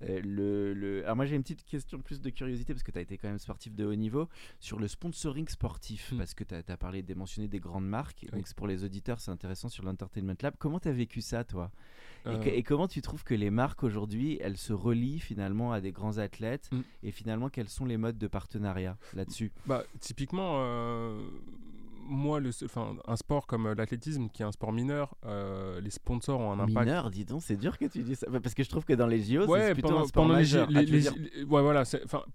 [0.03, 1.05] Euh, le, le...
[1.05, 3.29] Alors moi j'ai une petite question plus de curiosité parce que tu as été quand
[3.29, 4.29] même sportif de haut niveau
[4.61, 6.19] sur le sponsoring sportif hmm.
[6.19, 8.27] parce que tu as, parlé de mentionner des grandes marques.
[8.33, 10.55] Donc pour les auditeurs c'est intéressant sur l'Entertainment Lab.
[10.59, 11.73] Comment tu as vécu ça toi?
[12.27, 12.63] Et, euh.
[12.65, 16.69] comment tu trouves que les marques aujourd'hui elles se relient finalement à des grands athlètes
[16.71, 16.81] hmm.
[17.03, 19.53] et finalement quels sont les modes de partenariat là-dessus?
[19.67, 21.21] Bah, Typiquement euh,
[22.09, 25.91] moi, le, enfin, un sport comme euh, l'athlétisme, qui est un sport mineur, euh, les
[25.91, 26.87] sponsors ont un impact.
[26.87, 28.27] Mineur, dis donc, c'est dur que tu dis ça.
[28.43, 30.69] Parce que je trouve que dans les JO, c'est plutôt pendant, un sport majeur.
[30.71, 31.85] Les, ah, ouais, voilà,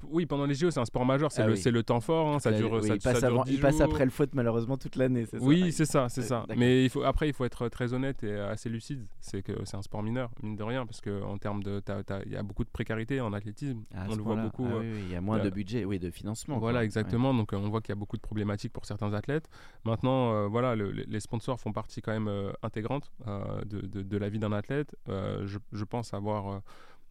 [0.09, 1.31] oui, pendant les JO, c'est un sport majeur.
[1.31, 2.33] C'est ah le, le, temps fort.
[2.33, 2.83] Hein, ça dure.
[2.83, 5.25] ça, il, passe, il passe, après le foot, malheureusement, toute l'année.
[5.39, 6.45] Oui, c'est ça, c'est ça.
[6.55, 9.05] Mais il faut, après, il faut être très honnête et assez lucide.
[9.19, 11.81] C'est que c'est un sport mineur, mine de rien, parce qu'en termes de.
[12.25, 13.83] Il y a beaucoup de précarité en athlétisme.
[14.09, 14.67] on le voit beaucoup.
[14.69, 16.59] Ah euh, il y a moins de budget, oui, de financement.
[16.59, 17.33] Voilà, exactement.
[17.33, 19.49] Donc on voit qu'il y a beaucoup de problématiques pour certains athlètes.
[19.85, 24.39] Maintenant, euh, voilà, les sponsors font partie quand même euh, intégrante euh, de, la vie
[24.39, 24.95] d'un athlète.
[25.07, 26.61] Je, pense avoir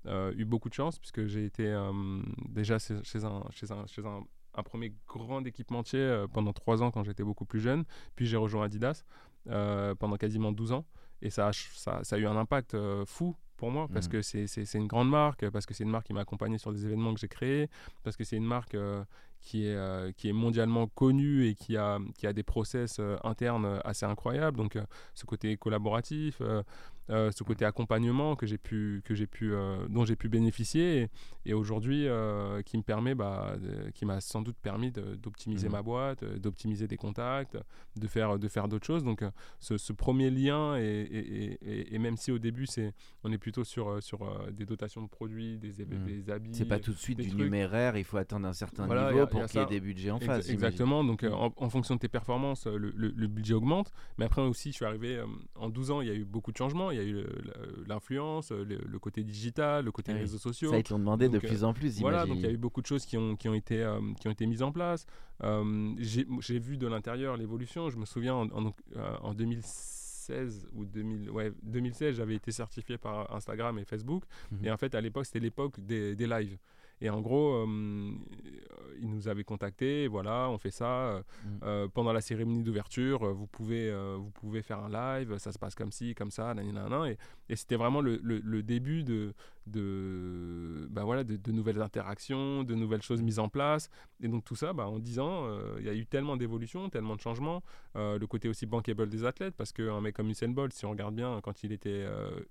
[0.07, 1.65] eu beaucoup de chance puisque j'ai été
[2.49, 7.25] déjà chez, un, chez, un, chez un, premier grand équipementier pendant trois ans quand j'étais
[7.25, 7.85] beaucoup plus jeune.
[8.17, 9.05] Puis j'ai rejoint Adidas
[9.45, 10.87] pendant quasiment 12 ans.
[11.21, 14.11] Et ça a, ça, a eu un impact fou pour moi parce mmh.
[14.11, 16.85] que c'est une grande marque, parce que c'est une marque qui m'a accompagné sur des
[16.87, 17.69] événements que j'ai créés,
[18.03, 18.77] parce que c'est une marque
[19.43, 23.17] qui est, euh, qui est mondialement connu et qui a, qui a des process euh,
[23.25, 24.57] internes assez incroyables.
[24.57, 26.41] Donc, euh, ce côté collaboratif,
[27.11, 31.11] euh, ce côté accompagnement que j'ai pu, que j'ai pu, euh, dont j'ai pu bénéficier
[31.45, 33.57] et, aujourd'hui euh, qui me permet, bah,
[33.93, 35.73] qui m'a sans doute permis d'optimiser mmh.
[35.73, 37.59] ma boîte, d'optimiser des contacts,
[37.97, 39.03] de faire, de faire d'autres choses.
[39.03, 39.25] Donc
[39.59, 41.59] ce, premier lien et,
[41.93, 45.59] et, même si au début c'est, on est plutôt sur, sur des dotations de produits,
[45.59, 46.05] des, mmh.
[46.07, 46.55] des habits.
[46.55, 49.61] C'est pas tout de suite du numéraire, il faut attendre un certain niveau pour qu'il
[49.61, 50.49] y ait des budgets en face.
[50.49, 51.05] Exactement.
[51.05, 51.33] Donc mmh.
[51.33, 53.93] en, fonction de tes performances, le, le, budget augmente.
[54.19, 55.21] Mais après aussi, je suis arrivé
[55.55, 57.25] en 12 ans, il y a eu beaucoup de changements il y a eu
[57.87, 60.71] l'influence, le, côté digital, le côté réseaux sociaux.
[60.71, 62.01] Ça, ils te l'ont demandé de plus en plus.
[62.01, 64.01] Voilà, donc il y a eu beaucoup de choses qui ont, qui ont, été, euh,
[64.21, 65.07] qui ont été mises en place.
[65.43, 67.91] Euh, j'ai vu de l'intérieur l'évolution.
[67.91, 73.85] Je me souviens en, 2016 ou 2000, ouais, 2016, j'avais été certifié par Instagram et
[73.85, 74.25] Facebook.
[74.51, 74.67] Mhm.
[74.67, 76.59] Et en fait, à l'époque, c'était l'époque des, des lives.
[77.03, 78.13] Et en gros, euh,
[79.01, 80.87] ils nous avaient contactés, voilà, on fait ça.
[80.87, 81.49] Euh, mm.
[81.65, 85.75] euh, pendant la cérémonie d'ouverture, vous, pouvez, vous pouvez faire un live, ça se passe
[85.75, 89.35] comme ci, comme ça, nanana, et, et c'était vraiment le, le, début de,
[89.67, 93.91] de, bah voilà, de, nouvelles interactions, de nouvelles choses mises en place.
[94.21, 95.47] Et donc tout ça, bah, en 10 ans,
[95.79, 97.63] il y a eu tellement d'évolutions, tellement de changements.
[97.95, 101.15] le côté aussi bankable des athlètes, parce qu'un mec comme Usain Bolt, si on regarde
[101.15, 102.07] bien, quand il était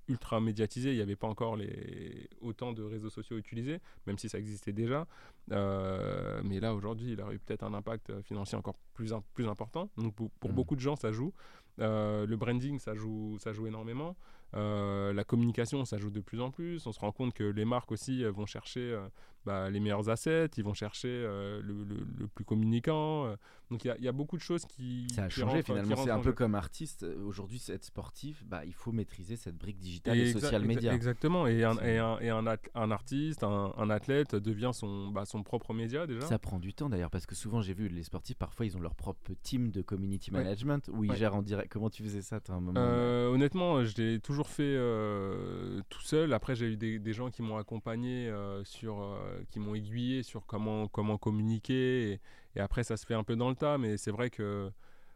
[0.07, 2.29] ultra médiatisé, il n'y avait pas encore les...
[2.41, 5.07] autant de réseaux sociaux utilisés, même si ça existait déjà.
[5.51, 9.47] Euh, mais là, aujourd'hui, il aurait eu peut-être un impact euh, financier encore plus, plus
[9.47, 9.89] important.
[9.97, 10.53] Donc, pour, mmh.
[10.53, 11.33] beaucoup de gens, ça joue.
[11.79, 14.15] Euh, le branding, ça joue, ça joue énormément.
[14.53, 16.85] La communication, ça joue de plus en plus.
[16.87, 18.97] On se rend compte que les marques aussi vont chercher
[19.45, 23.35] bah, les meilleurs assets, ils vont chercher le, le, plus communicant.
[23.69, 25.07] Donc il y, y, a beaucoup de choses qui.
[25.13, 25.95] Ça a changé finalement.
[25.95, 27.05] C'est un peu comme artiste.
[27.25, 30.93] Aujourd'hui, être sportif, bah, il faut maîtriser cette brique digitale et, social media.
[30.93, 31.47] Exactement.
[31.47, 32.43] Et un, et un, et un,
[32.75, 36.21] un artiste, un, athlète devient son, bah, son propre média déjà.
[36.21, 38.79] Ça prend du temps d'ailleurs parce que souvent j'ai vu les sportifs parfois ils ont
[38.79, 41.71] leur propre team de community management où ils gèrent en direct.
[41.71, 46.33] Comment tu faisais ça un moment euh, Honnêtement, je l'ai toujours fait euh, tout seul.
[46.33, 49.17] Après j'ai eu des, des, gens qui m'ont accompagné euh, sur,
[49.49, 52.11] qui m'ont aiguillé sur comment comment communiquer.
[52.13, 52.21] Et,
[52.55, 54.71] et après, ça se fait un peu dans le tas, mais c'est vrai que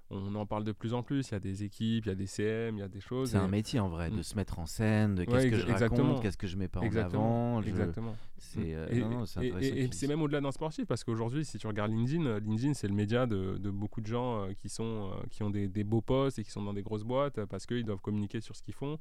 [0.09, 1.29] on en parle de plus en plus.
[1.29, 3.31] Il y a des équipes, il y a des CM, il y a des choses.
[3.31, 4.23] C'est et- un métier en vrai, de Mm.
[4.23, 6.79] se mettre en scène, de Ouais, qu'est-ce que je raconte, qu'est-ce que je mets pas
[6.79, 7.53] en Exactement.
[7.57, 7.61] avant.
[7.61, 8.15] je- Exactement.
[8.37, 11.65] C'est euh, Et, non, c'est et- et- même au-delà d'un sportif parce qu'aujourd'hui, si tu
[11.67, 15.09] regardes LinkedIn, euh, LinkedIn c'est le média de, de beaucoup de gens euh, qui, sont,
[15.31, 17.83] qui ont des, des beaux postes et qui sont dans des grosses boîtes parce qu'ils
[17.85, 18.99] doivent communiquer sur ce qu'ils font.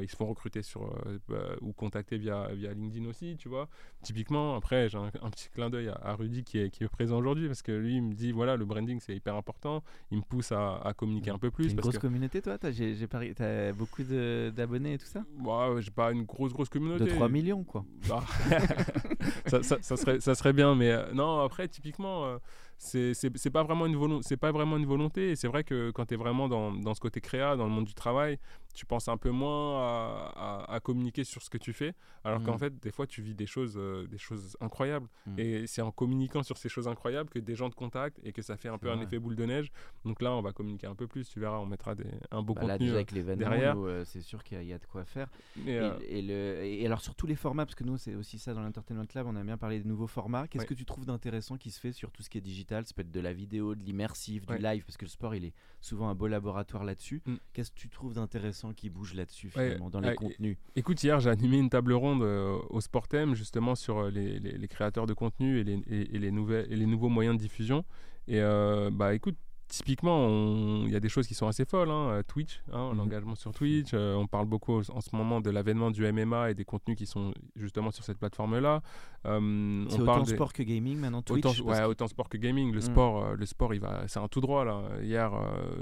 [0.00, 0.92] Ils se font recruter sur,
[1.30, 3.68] euh, ou contacter via, via LinkedIn aussi, tu vois.
[4.02, 6.88] Typiquement, après, j'ai un, un petit clin d'œil à, à Rudy qui est, qui est
[6.88, 9.82] présent aujourd'hui parce que lui, il me dit voilà, le branding c'est hyper important.
[10.10, 11.68] Il me pousse à, à communiquer un peu T'as plus.
[11.70, 14.98] une parce grosse que, communauté toi T'as j'ai- j'ai pari- t'as beaucoup de- d'abonnés et
[14.98, 15.24] tout ça?
[15.44, 17.04] Ouais, j'ai pas une grosse, grosse communauté.
[17.04, 17.84] De 3 millions quoi.
[18.08, 18.22] Bah,
[19.46, 22.38] ça, ça- ça serait, ça serait bien, mais euh, non, après, typiquement, euh,
[22.78, 25.30] c'est c'est- c'est pas, vraiment une volon- c'est pas vraiment une volonté.
[25.30, 27.70] Et c'est vrai que quand tu es vraiment dans, dans ce côté créa, dans le
[27.70, 28.38] monde du travail,
[28.76, 30.32] tu penses un peu moins à,
[30.68, 32.58] à- à communiquer sur ce que tu fais, alors qu'en Mhm.
[32.58, 35.08] fait, des fois, tu vis des choses, euh, des choses incroyables.
[35.26, 35.38] Mhm.
[35.38, 38.42] Et c'est en communiquant sur ces choses incroyables que des gens te contactent et que
[38.42, 39.72] ça fait un peu un effet boule de neige.
[40.04, 42.54] Donc là, on va communiquer un peu plus, tu verras, on mettra des, un beau
[42.54, 42.86] Bah là contenu.
[42.86, 43.76] déjà euh, avec derrière.
[43.78, 45.28] euh, c'est sûr qu'il y, a- y a de quoi faire.
[45.66, 48.14] et, Et, euh, et le, et alors sur tous les formats, parce que nous c'est
[48.14, 50.46] aussi ça dans l'Entertainment Lab, on aime bien parler des nouveaux formats.
[50.48, 50.68] Qu'est-ce Ouais.
[50.68, 52.84] que tu trouves d'intéressant qui se fait sur tout ce qui est digital?
[52.86, 54.58] Ça peut être de la vidéo, de l'immersif, du Ouais.
[54.60, 57.22] live, parce que le sport il est souvent un beau laboratoire là-dessus.
[57.26, 57.36] Mm.
[57.52, 61.02] Qu'est-ce que tu trouves d'intéressant qui bouge là-dessus Ouais, finalement dans les ouais, contenus Écoute,
[61.02, 64.68] hier j'ai animé une table ronde euh, au Sportem justement sur euh, les, les- les
[64.68, 67.84] créateurs de contenu et les, et- et les, nouvelles, et les nouveaux moyens de diffusion.
[68.28, 69.36] Et euh, bah écoute,
[69.68, 71.90] typiquement, on- il y a des choses qui sont assez folles.
[71.90, 72.98] hein, euh, Twitch, hein, Mhm.
[72.98, 73.90] l'engagement sur Twitch.
[73.94, 77.06] euh, on parle beaucoup en ce moment de l'avènement du MMA et des contenus qui
[77.06, 78.80] sont justement sur cette plateforme-là.
[79.26, 82.36] Euh, C'est autant des- sport que gaming maintenant Twitch Autant, ouais, que- autant sport que
[82.38, 82.70] gaming.
[82.72, 82.82] Le Mm.
[82.82, 84.82] sport, euh, le sport, il va, c'est un tout droit là.
[85.02, 85.32] Hier,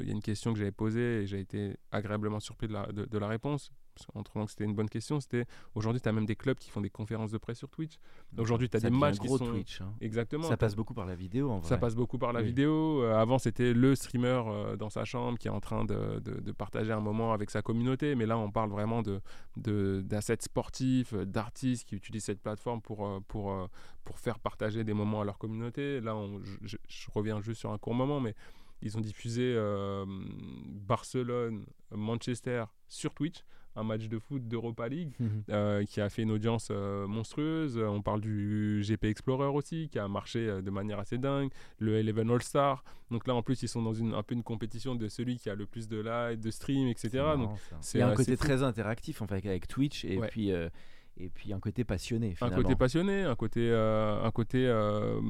[0.01, 2.87] il y a une question que j'avais posée et j'ai été agréablement surpris de la,
[2.87, 3.70] de, de la réponse.
[4.12, 6.68] Qu'en trouvant que c'était une bonne question, c'était aujourd'hui, tu as même des clubs qui
[6.70, 7.98] font des conférences de presse sur Twitch.
[8.37, 9.80] Aujourd'hui, tu as Ça des matchs qui gros sont Twitch.
[9.80, 9.92] hein.
[10.00, 10.48] exactement.
[10.48, 11.68] Ça passe beaucoup par la vidéo en vrai.
[11.68, 12.46] ça passe beaucoup par la Oui.
[12.46, 13.02] vidéo.
[13.02, 16.40] Euh, avant, c'était le streamer euh, dans sa chambre qui est en train de, de-
[16.40, 18.14] de partager un moment avec sa communauté.
[18.16, 19.20] Mais là, on parle vraiment de-
[20.04, 23.68] d'assets sportifs, euh, d'artistes qui utilisent cette plateforme pour, euh, pour,
[24.04, 26.00] pour faire partager des moments à leur communauté.
[26.00, 26.76] Là, on- je,
[27.14, 28.35] reviens juste sur un court moment, mais
[28.83, 29.54] ils ont diffusé
[30.87, 33.44] Barcelone, Manchester sur Twitch,
[33.76, 35.12] un match de foot d'Europa League.
[35.50, 37.76] euh, qui a fait une audience euh, monstrueuse.
[37.78, 41.50] Euh, On parle du GP Explorer aussi, qui a marché euh, de manière assez dingue.
[41.78, 42.84] Le Eleven All-Star.
[43.10, 45.50] Donc là, en plus, ils sont dans une, un peu une compétition de celui qui
[45.50, 47.10] a le plus de likes, de streams, etc.
[47.37, 50.28] Donc, c'est un côté très interactif en fait avec Twitch et Ouais.
[50.28, 50.50] puis
[51.16, 55.20] et puis un côté passionné un côté passionné, un côté, euh, un côté euh,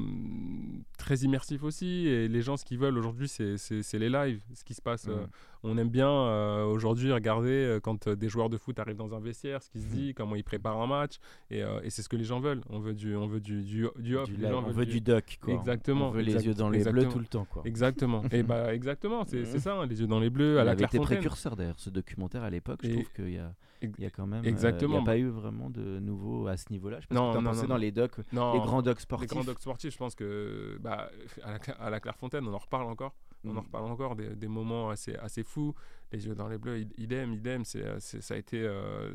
[0.97, 2.07] très immersif aussi.
[2.07, 5.07] Et les gens, ce qu'ils veulent aujourd'hui, c'est les lives, ce qui se passe.
[5.07, 5.29] euh, Mm.
[5.65, 9.13] On aime bien euh, aujourd'hui regarder euh, quand euh, des joueurs de foot arrivent dans
[9.13, 9.81] un vestiaire, ce qui Mm.
[9.81, 11.15] se dit, comment ils préparent un match.
[11.49, 12.61] Et, euh, et c'est ce que les gens veulent.
[12.69, 14.25] On veut du, on veut du, du, du off.
[14.27, 15.53] Du les live, gens on veut du doc quoi.
[15.53, 17.63] Exactement, On veut exact- les yeux dans les bleus tout le temps quoi.
[17.65, 18.23] Exactement.
[18.31, 20.85] et bah exactement, c'est ça, hein, les yeux dans les bleus Il à la avait
[20.85, 22.79] été précurseur d'ailleurs ce documentaire à l'époque.
[22.83, 23.51] Je Et- trouve qu'il y a
[23.99, 24.93] y a quand même Exactement.
[24.95, 26.99] il n'y a pas eu vraiment de nouveau à ce niveau-là.
[27.01, 29.29] Je pas Non, que non, non, dans les docs, les grands docs les sportifs.
[29.29, 31.09] grands docs sportifs, je pense que bah,
[31.43, 33.13] à, la, à la Clairefontaine, on en reparle encore.
[33.45, 33.59] On en Mhm.
[33.59, 35.73] reparle encore des, des moments assez, assez fous.
[36.11, 37.63] Les yeux dans les bleus, id- idem, idem.
[37.65, 39.11] C'est, euh, c'est- ça a été, euh,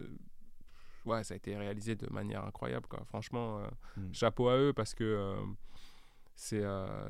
[1.04, 2.86] ouais, ça a été réalisé de manière incroyable.
[2.88, 3.04] Quoi.
[3.06, 3.66] Franchement, euh,
[3.96, 4.14] Mhm.
[4.14, 5.36] chapeau à eux parce que euh,
[6.34, 6.62] c'est,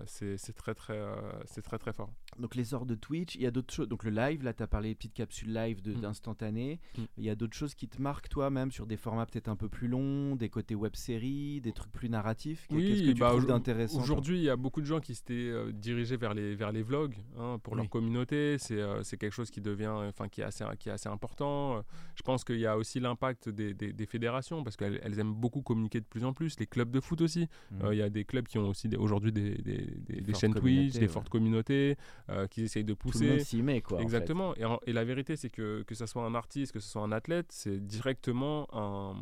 [0.06, 1.00] c'est, c'est très, très,
[1.46, 2.10] c'est très, très fort.
[2.38, 3.88] Donc l'essor de Twitch, il y a d'autres choses.
[3.88, 6.00] Donc le live, là tu as parlé de petites capsules live Mm.
[6.00, 6.80] d'instantané.
[6.96, 7.02] Mm.
[7.18, 9.56] Il y a d'autres choses qui te marquent toi même sur des formats peut-être un
[9.56, 12.66] peu plus longs, des côtés web séries, des trucs plus narratifs?
[12.68, 15.14] Qu'est- Qu'est-ce que tu bah, trouves d'intéressant Aujourd'hui, il y a beaucoup de gens qui
[15.14, 17.78] s'étaient euh, dirigés vers les, vers les vlogs hein, pour Oui.
[17.80, 18.56] leur communauté.
[18.58, 21.82] C'est euh, c'est quelque chose qui devient, enfin, qui est assez, qui est assez important.
[22.14, 25.34] Je pense qu'il y a aussi l'impact des, des- des fédérations parce qu'elles elles aiment
[25.34, 26.58] beaucoup communiquer de plus en plus.
[26.58, 27.48] Les clubs de foot aussi.
[27.72, 27.84] Mm.
[27.84, 30.34] Euh, Il y a des clubs qui ont aussi des- aujourd'hui des, des- des- des
[30.34, 31.08] chaînes Twitch, des ouais.
[31.08, 31.96] fortes communautés
[32.30, 33.28] euh, qui essayent de Tout le pousser.
[33.30, 33.96] monde s'y met quoi.
[33.96, 34.04] en fait.
[34.04, 34.54] Exactement.
[34.56, 37.02] Et, en- et la vérité, c'est que que ce soit un artiste, que ce soit
[37.02, 39.14] un athlète, c'est directement un.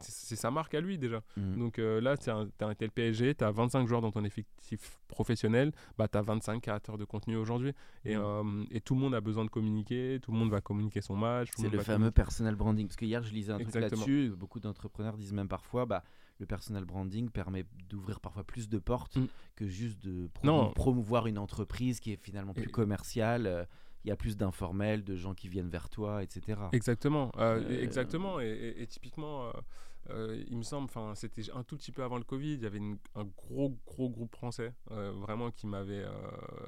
[0.00, 1.22] C'est sa marque à lui déjà.
[1.36, 1.58] Mm.
[1.58, 4.98] Donc euh, là, tu as été le PSG, tu as 25 joueurs dans ton effectif
[5.08, 7.72] professionnel, bah, tu as 25 créateurs de contenu aujourd'hui.
[8.04, 8.20] Et, Mm.
[8.20, 11.16] euh, et tout le monde a besoin de communiquer, tout le monde va communiquer son
[11.16, 11.48] match.
[11.56, 12.86] C'est le fameux personal branding.
[12.86, 14.02] Parce que hier, je lisais un Exactement.
[14.02, 14.34] truc là-dessus.
[14.36, 16.02] Beaucoup d'entrepreneurs disent même parfois, bah,
[16.38, 19.26] le personal branding permet d'ouvrir parfois plus de portes Mm.
[19.56, 20.72] que juste de Non.
[20.72, 23.46] promouvoir une entreprise qui est finalement plus Et- commerciale.
[23.46, 23.64] Euh,
[24.02, 26.58] Il y a plus d'informels, de gens qui viennent vers toi, etc.
[26.72, 28.40] Exactement, euh, Euh, exactement.
[28.40, 29.52] Et, et- et typiquement,
[30.08, 32.66] euh, il me semble, enfin, c'était un tout petit peu avant le Covid, il y
[32.66, 36.02] avait une- un gros, gros groupe français, vraiment qui m'avait.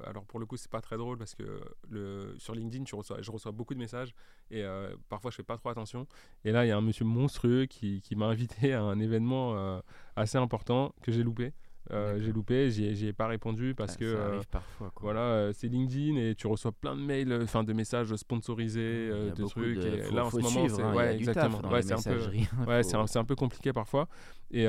[0.05, 3.19] alors pour le coup, c'est pas très drôle parce que le, sur LinkedIn, tu reçois,
[3.19, 4.13] je reçois beaucoup de messages
[4.51, 4.63] et
[5.09, 6.05] parfois je fais pas trop attention.
[6.45, 8.27] Et là, il y a un monsieur monstrueux qui, qui m'a
[8.67, 9.81] invité à un événement
[10.15, 11.51] assez important que j'ai loupé.
[11.91, 14.91] Euh, j'ai loupé, j'y ai pas répondu parce Ah, que euh, parfois.
[15.01, 19.31] voilà, euh, c'est LinkedIn et tu reçois plein de mails, enfin de messages sponsorisés, a
[19.31, 19.77] de trucs.
[19.77, 21.59] de- et faut- là en ce moment, c'est hein, ouais, exactement.
[21.69, 24.07] Ouais, c'est un peu, hein, ouais, faut- c'est un, peu compliqué parfois.
[24.51, 24.65] Et,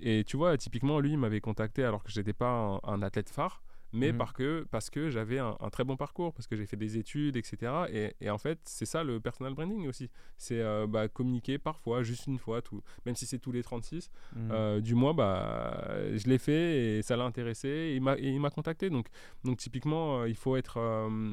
[0.00, 3.02] et tu vois, typiquement, lui, il m'avait contacté alors que je n'étais pas un, un
[3.02, 3.62] athlète phare,
[3.94, 4.18] mais Mhm.
[4.18, 6.98] parce que, parce que j'avais un, un très bon parcours, parce que j'ai fait des
[6.98, 7.72] études, etc.
[7.90, 10.10] Et, et en fait, c'est ça le personal branding aussi.
[10.36, 14.10] C'est euh, bah, communiquer parfois, juste une fois, tout, même si c'est tous les 36
[14.34, 14.50] Mm.
[14.50, 18.00] euh, du mois, bah, je l'ai fait et ça l'a intéressé et il
[18.40, 18.90] m'a, contacté.
[18.90, 19.06] Donc,
[19.44, 20.78] donc typiquement, euh, il faut être,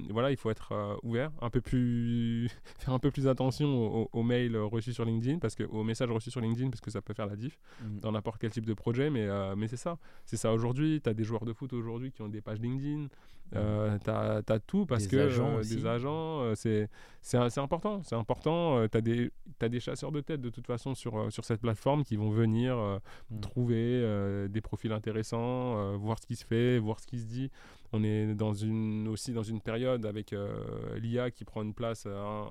[0.10, 2.48] voilà, il faut être ouvert, un peu plus,
[2.80, 3.68] faire un peu plus attention
[4.04, 6.92] aux, aux mails reçus sur LinkedIn, parce que aux messages reçus sur LinkedIn, parce que
[6.92, 8.00] ça peut faire la diff Mm.
[8.02, 9.10] dans n'importe quel type de projet.
[9.10, 11.02] Mais, mais c'est ça, c'est ça aujourd'hui.
[11.04, 13.08] Tu as des joueurs de foot aujourd'hui qui ont des LinkedIn.
[13.54, 18.16] Euh, t'as as tout parce Des que agents euh, des agents euh, c'est important c'est
[18.16, 21.44] important euh, t'as des t'as des chasseurs de tête de toute façon sur euh, sur
[21.44, 22.78] cette plateforme qui vont venir
[23.30, 23.40] Mm.
[23.42, 27.52] trouver des profils intéressants voir ce qui se fait voir ce qui se dit.
[27.92, 30.34] On est dans une aussi dans une période avec
[30.96, 32.08] l'IA qui prend une place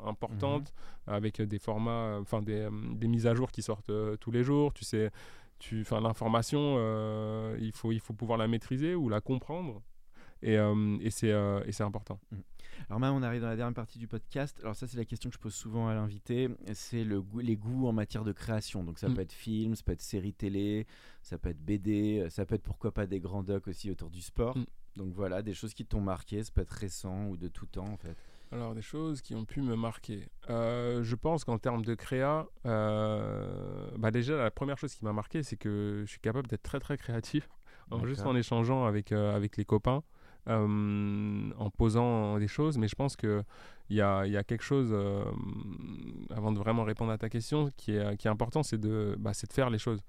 [0.06, 0.74] importante
[1.06, 4.74] avec des formats enfin des, des mises à jour qui sortent tous les jours.
[4.74, 5.10] Tu sais
[5.60, 9.82] tu l'information euh, il faut il faut pouvoir la maîtriser ou la comprendre
[10.42, 12.18] et, euh, et c'est euh, et c'est important
[12.88, 14.58] Alors maintenant, on arrive dans la dernière partie du podcast.
[14.62, 16.48] Alors ça, c'est la question que je pose souvent à l'invité.
[16.72, 18.82] C'est le goût- les goûts en matière de création.
[18.84, 19.14] Donc ça Mm.
[19.14, 20.86] peut être film, ça peut être série télé,
[21.22, 24.22] ça peut être BD, ça peut être pourquoi pas des grands docs aussi autour du
[24.22, 24.56] sport.
[24.56, 24.64] Mm.
[24.96, 27.86] Donc voilà, des choses qui t'ont marqué, ça peut être récent ou de tout temps
[27.88, 28.16] en fait.
[28.52, 30.26] Alors, des choses qui ont pu me marquer.
[30.48, 35.12] Euh, je pense qu'en termes de créa, euh, bah déjà, la première chose qui m'a
[35.12, 37.48] marqué, c'est que je suis capable d'être très très créatif,
[37.90, 40.02] en juste en échangeant avec, euh, avec les copains,
[40.48, 42.78] euh, en posant des choses.
[42.78, 43.44] Mais je pense qu'il
[43.90, 45.24] y a, y a quelque chose, euh,
[46.34, 49.32] avant de vraiment répondre à ta question, qui est, qui est important, c'est de, bah,
[49.32, 50.00] de faire les choses.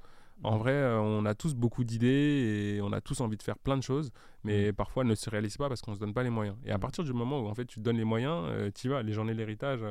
[0.43, 3.59] En vrai, euh, on a tous beaucoup d'idées et on a tous envie de faire
[3.59, 4.09] plein de choses,
[4.43, 6.55] mais parfois elles ne se réalisent pas parce qu'on ne se donne pas les moyens.
[6.65, 6.81] Et à Mm.
[6.81, 9.13] partir du moment où en fait tu te donnes les moyens, euh, tu vas, les
[9.13, 9.81] journées de l'héritage,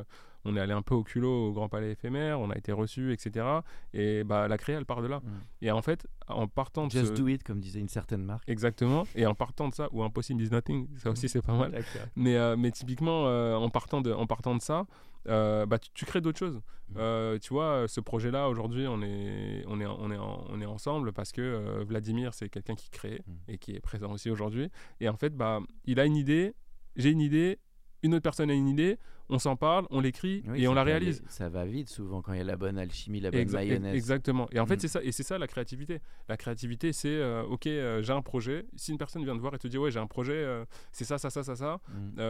[0.44, 3.12] on est allé un peu au culot au Grand Palais éphémère, on a été reçu,
[3.12, 3.46] etc.
[3.92, 5.18] Et bah, la créa, elle part de là.
[5.18, 5.28] Mm.
[5.62, 7.20] Et en fait, en partant de Just ce...
[7.20, 8.48] do it, comme disait une certaine marque.
[8.48, 9.04] Exactement.
[9.14, 11.78] Et en partant de ça, ou impossible is nothing, ça aussi c'est pas mal.
[12.16, 14.86] Mais, euh, mais typiquement, euh, en, partant de, en partant de ça,
[15.28, 16.56] euh, bah, tu, tu crées d'autres choses.
[16.88, 16.94] Mm.
[16.96, 20.66] Euh, tu vois, ce projet-là, aujourd'hui, on est, on, est, on, est en- on est
[20.66, 23.32] ensemble parce que euh, Vladimir, c'est quelqu'un qui crée Mm.
[23.48, 24.70] et qui est présent aussi aujourd'hui.
[25.00, 26.54] Et en fait, bah, il a une idée,
[26.96, 27.58] j'ai une idée,
[28.02, 28.98] une autre personne a une idée,
[29.30, 31.22] on s'en parle, on l'écrit Oui, et on la réalise.
[31.28, 33.94] Ça va vite souvent quand il y a la bonne alchimie, la bonne mayonnaise.
[33.94, 34.48] Exactement.
[34.52, 34.80] Et en fait, Mm.
[34.80, 36.00] c'est ça, et c'est ça la créativité.
[36.28, 38.66] La créativité, c'est euh, ok, euh, j'ai un projet.
[38.76, 41.04] Si une personne vient te voir et te dit ouais, j'ai un projet, euh, c'est
[41.04, 42.20] ça, ça, ça, ça, ça, Mm.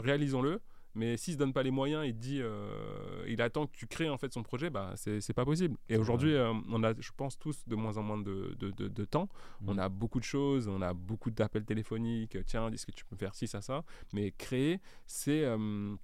[0.00, 0.60] réalisons-le.
[0.94, 4.08] Mais s'il se donne pas les moyens, il dit, euh, il attend que tu crées
[4.10, 5.76] en fait son projet, bah c'est pas possible.
[5.88, 8.88] Et aujourd'hui, euh, on a, je pense tous de moins en moins de, de, de-
[8.88, 9.28] de temps.
[9.66, 9.78] On Mm.
[9.78, 12.36] a beaucoup de choses, on a beaucoup d'appels téléphoniques.
[12.46, 13.84] Tiens, est-ce que tu peux faire ci, ça, ça.
[14.12, 15.94] Mais créer, c'est euh,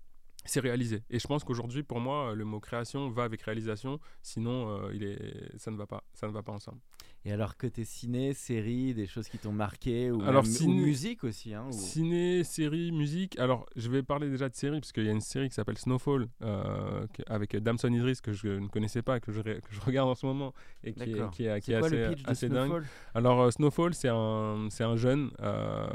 [0.44, 1.03] c'est réaliser.
[1.11, 3.99] Et je pense qu'aujourd'hui, pour moi, le mot création va avec réalisation.
[4.22, 6.79] Sinon, euh, il est, ça ne va pas, ça ne va pas ensemble.
[7.28, 10.80] Et alors côté ciné, série, des choses qui t'ont marqué ou, Alors, même- ou ciné-
[10.84, 11.54] musique aussi.
[11.54, 13.36] Hein, ou- Ciné, série, musique.
[13.40, 15.76] Alors, je vais parler déjà de série, parce qu'il y a une série qui s'appelle
[15.76, 20.08] Snowfall, euh, avec Damson Idris, que je ne connaissais pas, que je, que je regarde
[20.08, 22.30] en ce moment, et qui est, qui est, qui est quoi assez, le pitch de
[22.30, 22.68] assez dingue.
[22.68, 22.86] Snowfall?
[23.14, 25.88] Alors, euh, Snowfall, c'est un, c'est un jeune euh,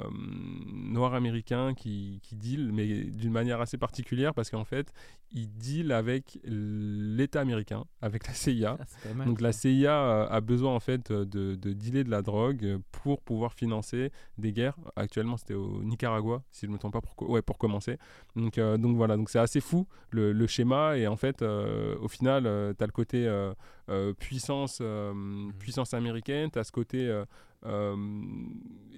[0.74, 4.92] noir américain qui, qui deal, mais d'une manière assez particulière, parce qu'en fait,
[5.34, 8.78] il deal avec l'État américain, avec la CIA.
[8.80, 9.52] Ah, mal, Donc la.
[9.52, 13.22] CIA euh, a besoin en fait euh, de, de dealer de la drogue euh, pour
[13.22, 14.78] pouvoir financer des guerres.
[14.96, 17.98] Actuellement c'était au Nicaragua, si je ne me trompe pas, pour, ouais, pour commencer.
[18.36, 21.96] Donc, euh, donc voilà, donc c'est assez fou le, le schéma et en fait euh,
[22.02, 22.44] au final
[22.78, 23.54] tu as le côté euh,
[23.90, 27.24] euh, puissance, euh, puissance américaine, tu as ce côté...
[27.66, 27.96] euh,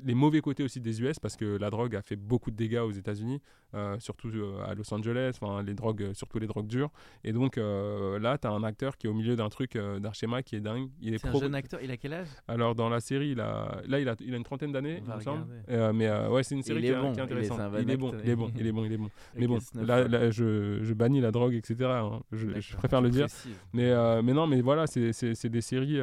[0.04, 2.82] les mauvais côtés aussi des US parce que la drogue a fait beaucoup de dégâts
[2.86, 3.41] aux États-Unis,
[3.73, 6.91] euh, surtout euh, à Los Angeles, les drogues, surtout les drogues dures.
[7.23, 10.13] Et donc euh, là, tu as un acteur qui est au milieu d'un truc, d'un
[10.13, 10.89] schéma qui est dingue.
[11.02, 12.28] Il est, C'est un jeune acteur, il a quel âge?
[12.47, 13.82] Alors dans la série, il a...
[13.88, 15.45] là, il a, il a une trentaine d'années, il me semble.
[15.93, 17.60] mais ouais, c'est une série qui est est, bon, qui est il est intéressante.
[17.82, 19.10] Il est bon, il est bon, il est bon, il est bon.
[19.36, 21.89] Mais bon, là, là, je, je bannis la drogue, etc.
[21.89, 22.21] hein.
[22.32, 23.28] Je, préfère le dire.
[23.73, 25.99] Mais, mais non, mais voilà, c'est des séries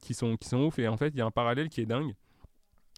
[0.00, 0.78] qui, sont, qui sont ouf.
[0.78, 2.14] Et en fait, il y a un parallèle qui est dingue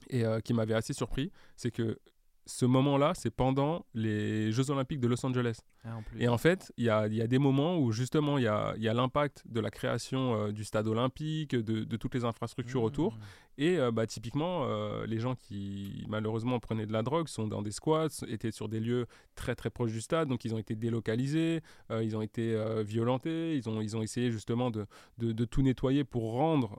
[0.09, 1.31] et euh, qui m'avait assez surpris.
[1.57, 1.99] C'est que
[2.47, 5.61] ce moment-là, c'est pendant les Jeux Olympiques de Los Angeles.
[5.85, 6.03] Ah, en.
[6.19, 8.75] Et en fait, il y a, y a des moments où justement, il y a,
[8.77, 12.81] y a l'impact de la création euh, du stade olympique, de, de toutes les infrastructures
[12.81, 12.85] Mmh.
[12.85, 13.19] autour.
[13.59, 17.61] Et euh, bah, typiquement, euh, les gens qui malheureusement prenaient de la drogue sont dans
[17.61, 20.75] des squats, étaient sur des lieux très très proches du stade, donc ils ont été
[20.75, 24.87] délocalisés, ils ont été violentés, ils ont, ils ont essayé justement de,
[25.19, 26.79] de, tout nettoyer pour rendre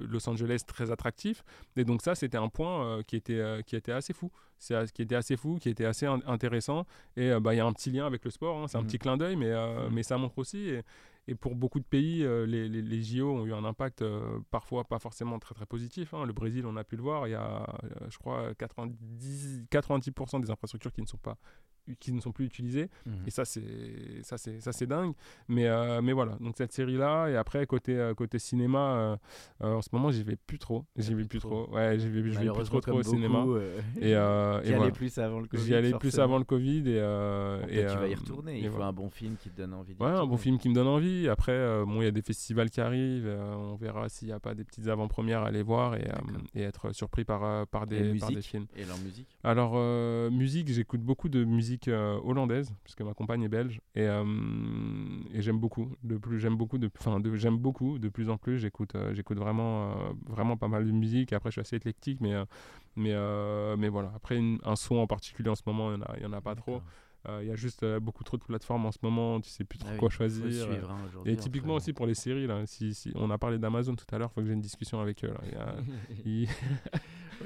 [0.00, 1.44] Los Angeles très attractif.
[1.76, 4.30] Et donc ça, c'était un point qui, était, qui était assez fou.
[4.58, 6.86] C'est qui était assez fou, qui était assez intéressant.
[7.16, 8.68] Et bah, il y a un petit lien avec le sport, hein.
[8.68, 8.86] c'est un mmh.
[8.86, 9.90] petit clin d'œil, mais, mmh.
[9.92, 10.68] mais ça montre aussi.
[10.68, 10.82] Et,
[11.28, 14.82] et pour beaucoup de pays, euh, les, les, JO ont eu un impact euh, parfois
[14.84, 16.14] pas forcément très très positif.
[16.14, 16.26] Hein.
[16.26, 20.40] Le Brésil, on a pu le voir, il y a, euh, je crois, 90, 90%
[20.40, 21.38] des infrastructures qui ne sont pas
[21.98, 22.88] qui ne sont plus utilisées.
[23.06, 23.14] Mhm.
[23.26, 25.12] Et ça, c'est ça, c'est ça, c'est dingue.
[25.48, 25.68] Mais
[26.02, 26.36] mais voilà.
[26.40, 29.18] Donc cette série là, et après côté côté cinéma,
[29.60, 30.84] en ce moment, j'y vais plus trop.
[30.96, 31.68] J'y vais plus trop.
[31.70, 33.44] Ouais, j'y vais, vais plus trop trop au cinéma.
[34.00, 35.64] et et allais plus avant le Covid.
[35.64, 36.96] J'y allais plus avant le Covid et.
[37.68, 38.60] et tu vas y retourner.
[38.60, 39.94] Il faut un bon film qui te donne envie.
[39.98, 41.28] Ouais, un bon film qui me donne envie.
[41.28, 43.26] Après, euh, bon, il y a des festivals qui arrivent.
[43.26, 46.38] Euh, on verra s'il n'y a pas des petites avant-premières à aller voir et, euh,
[46.54, 48.66] et être surpris par, par, des, par des films.
[48.76, 49.28] Et leur musique?
[49.44, 49.74] Alors,
[50.30, 53.80] musique, j'écoute beaucoup de musique hollandaise, puisque ma compagne est belge.
[53.94, 55.90] Et, et j'aime beaucoup.
[56.02, 57.98] De plus, j'aime beaucoup, de, de, j'aime beaucoup.
[57.98, 59.94] De plus en plus, j'écoute, j'écoute vraiment,
[60.28, 61.32] vraiment pas mal de musique.
[61.32, 62.34] Après, je suis assez éclectique, mais,
[62.96, 63.14] mais,
[63.76, 64.12] mais voilà.
[64.14, 66.40] Après, un son en particulier en ce moment, il n'y en, a, y en a
[66.40, 66.80] pas trop.
[67.28, 69.62] Euh, il y a juste euh, beaucoup trop de plateformes en ce moment, tu sais
[69.62, 70.64] plus trop ah quoi choisir.
[70.66, 73.94] Suivre, hein, et typiquement aussi pour les séries, là, si, si on a parlé d'Amazon
[73.94, 75.32] tout à l'heure, il faut que j'ai une discussion avec eux.
[75.52, 75.76] Là.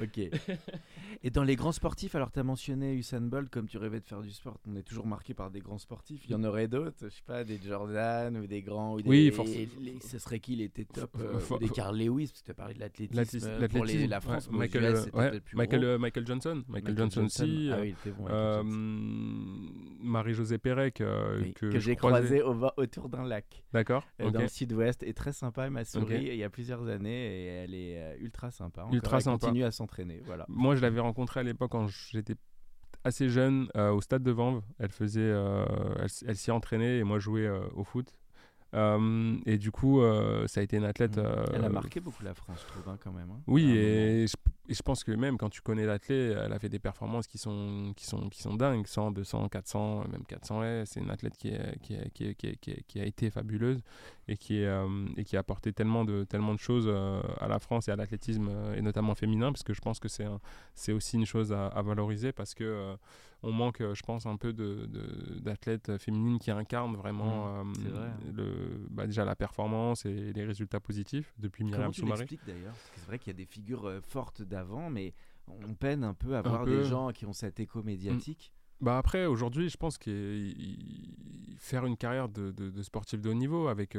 [0.01, 0.19] ok.
[1.23, 4.05] Et dans les grands sportifs, alors tu as mentionné Usain Bolt comme tu rêvais de
[4.05, 4.57] faire du sport.
[4.67, 6.23] On est toujours marqué par des grands sportifs.
[6.25, 8.93] Il y en aurait d'autres, je sais pas, des Jordan ou des grands.
[8.93, 9.71] Ou des, oui, forcément.
[10.01, 12.79] Ce serait qui les top euh, Des Carl Lewis, parce que tu as parlé de
[12.79, 13.67] l'athlétisme.
[13.67, 14.95] pour la France, Michael,
[15.53, 16.63] Michael, Michael, Johnson.
[16.67, 17.69] Michael, Johnson, aussi.
[17.73, 18.27] Ah oui, il était bon.
[20.07, 23.63] Marie-Josée Pérec, euh, que, j'ai croisé autour d'un lac.
[23.73, 24.05] D'accord.
[24.21, 25.65] Euh, dans le sud-ouest, est très sympa.
[25.65, 28.87] Elle m'a souri il y a plusieurs années et elle est euh, ultra sympa.
[28.91, 29.47] ultra sympa.
[29.47, 29.71] continue à
[30.47, 32.35] Moi, je l'avais rencontrée à l'époque quand j'étais
[33.03, 34.63] assez jeune au stade de Vanves.
[34.79, 38.11] Elle faisait, elle, elle s'y entraînait et moi jouais au foot.
[38.77, 41.17] Euh, et du coup, euh, ça a été une athlète.
[41.17, 43.29] Euh, elle a marqué beaucoup la France, je trouve, hein, quand même.
[43.31, 43.41] Hein.
[43.47, 47.25] Oui, et je, pense que même quand tu connais l'athlète, elle a fait des performances
[47.25, 51.35] qui sont, qui sont, qui sont dingues 100, 200, 400, même 400 C'est une athlète
[51.37, 53.81] qui, est, qui, est, qui, qui, qui, a été fabuleuse
[54.27, 54.71] et qui, est,
[55.15, 58.51] et qui a apporté tellement de, tellement de choses à la France et à l'athlétisme,
[58.75, 62.31] et notamment féminin, parce que je pense que c'est aussi une chose à, à valoriser
[62.31, 62.95] parce que
[63.43, 68.09] on manque, euh, je pense, un peu d'athlètes de, féminines qui incarnent vraiment mmh, euh,
[68.33, 72.27] le, bah, déjà la performance et les résultats positifs depuis Myriam Soumaré.
[72.45, 72.73] d'ailleurs?
[72.95, 75.13] C'est vrai qu'il y a des figures euh, fortes d'avant, mais
[75.47, 78.51] on peine un peu à voir des gens qui ont cet écho médiatique.
[78.53, 78.85] Mmh.
[78.85, 80.53] Bah après, aujourd'hui, je pense que
[81.57, 83.97] faire une carrière de, sportif de haut niveau avec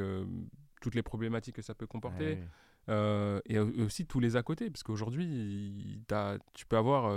[0.79, 2.37] toutes les problématiques que ça peut comporter,
[2.89, 6.03] euh, et aussi tous les à côté, parce qu'aujourd'hui,
[6.53, 7.13] tu peux avoir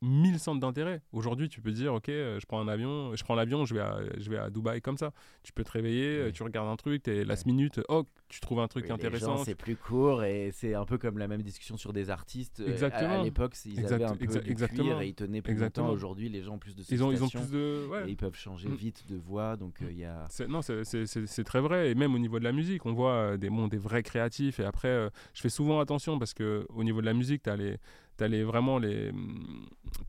[0.00, 1.02] 1000 euh, centres d'intérêt.
[1.12, 3.80] Aujourd'hui, tu peux dire, ok, euh, je prends un avion, je prends l'avion, je vais
[3.80, 5.12] à, je vais à Dubaï comme ça.
[5.42, 8.68] Tu peux te réveiller, tu regardes un truc, es last minute, oh, tu trouves un
[8.68, 9.44] truc intéressant.
[9.44, 12.62] C'est plus court et c'est un peu comme la même discussion sur des artistes.
[12.66, 13.20] Exactement.
[13.20, 14.84] À, l'époque, ils avaient un peu exactement.
[14.84, 15.90] cuir et ils tenaient plus longtemps.
[15.90, 18.36] Aujourd'hui, les gens ont plus de ils ont, ils ont plus de, et ils peuvent
[18.36, 18.74] changer mm.
[18.74, 19.56] vite de voix.
[19.56, 20.26] Donc il y a.
[20.48, 21.90] Non, c'est très vrai.
[21.90, 25.01] Et même au niveau de la musique, on voit des, des vrais créatifs et après
[25.06, 27.78] euh, je fais souvent attention parce que au niveau de la musique, tu as les
[28.20, 29.12] as les, vraiment les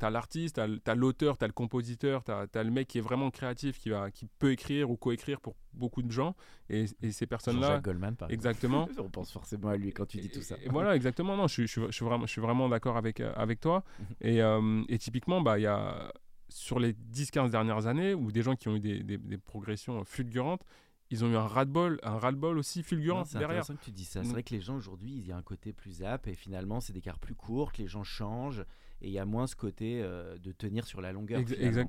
[0.02, 3.02] as l'artiste, tu as l'auteur, tu as le compositeur, tu as, le mec qui est
[3.02, 6.36] vraiment créatif qui va qui peut écrire ou coécrire pour beaucoup de gens.
[6.70, 8.88] Et, ces personnes-là Goldman par exactement.
[8.98, 10.56] On pense forcément à lui quand tu dis tout ça.
[10.64, 11.36] Et, voilà exactement.
[11.36, 13.84] Non je, je, je, suis vraiment je suis vraiment d'accord avec euh, avec toi.
[14.00, 14.06] Mhm.
[14.22, 16.12] et, euh, et typiquement bah il y a
[16.50, 20.04] sur les 10-15 dernières années, ou des gens qui ont eu des, des, des progressions
[20.04, 20.62] fulgurantes,
[21.10, 23.62] ils ont eu un ras-de-bol, un ras-de-bol aussi fulgurant C'est derrière.
[23.62, 24.24] intéressant que tu dis ça.
[24.24, 24.32] C'est mm.
[24.32, 26.94] vrai que les gens aujourd'hui, il y a un côté plus zap et finalement, c'est
[26.94, 28.66] des cartes plus courts, que les gens changent
[29.04, 31.42] et il y a moins ce côté euh, de tenir sur la longueur.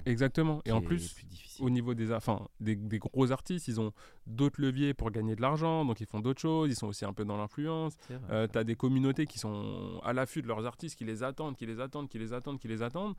[0.05, 0.61] exactement.
[0.65, 1.15] Et en plus,
[1.61, 3.93] au niveau des, enfin, des, gros artistes, ils ont
[4.27, 7.12] d'autres leviers pour gagner de l'argent, donc ils font d'autres choses, ils sont aussi un
[7.12, 7.97] peu dans l'influence.
[8.31, 11.57] Euh, tu as des communautés qui sont à l'affût de leurs artistes, qui les attendent,
[11.57, 13.15] qui les attendent, qui les attendent, qui les attendent.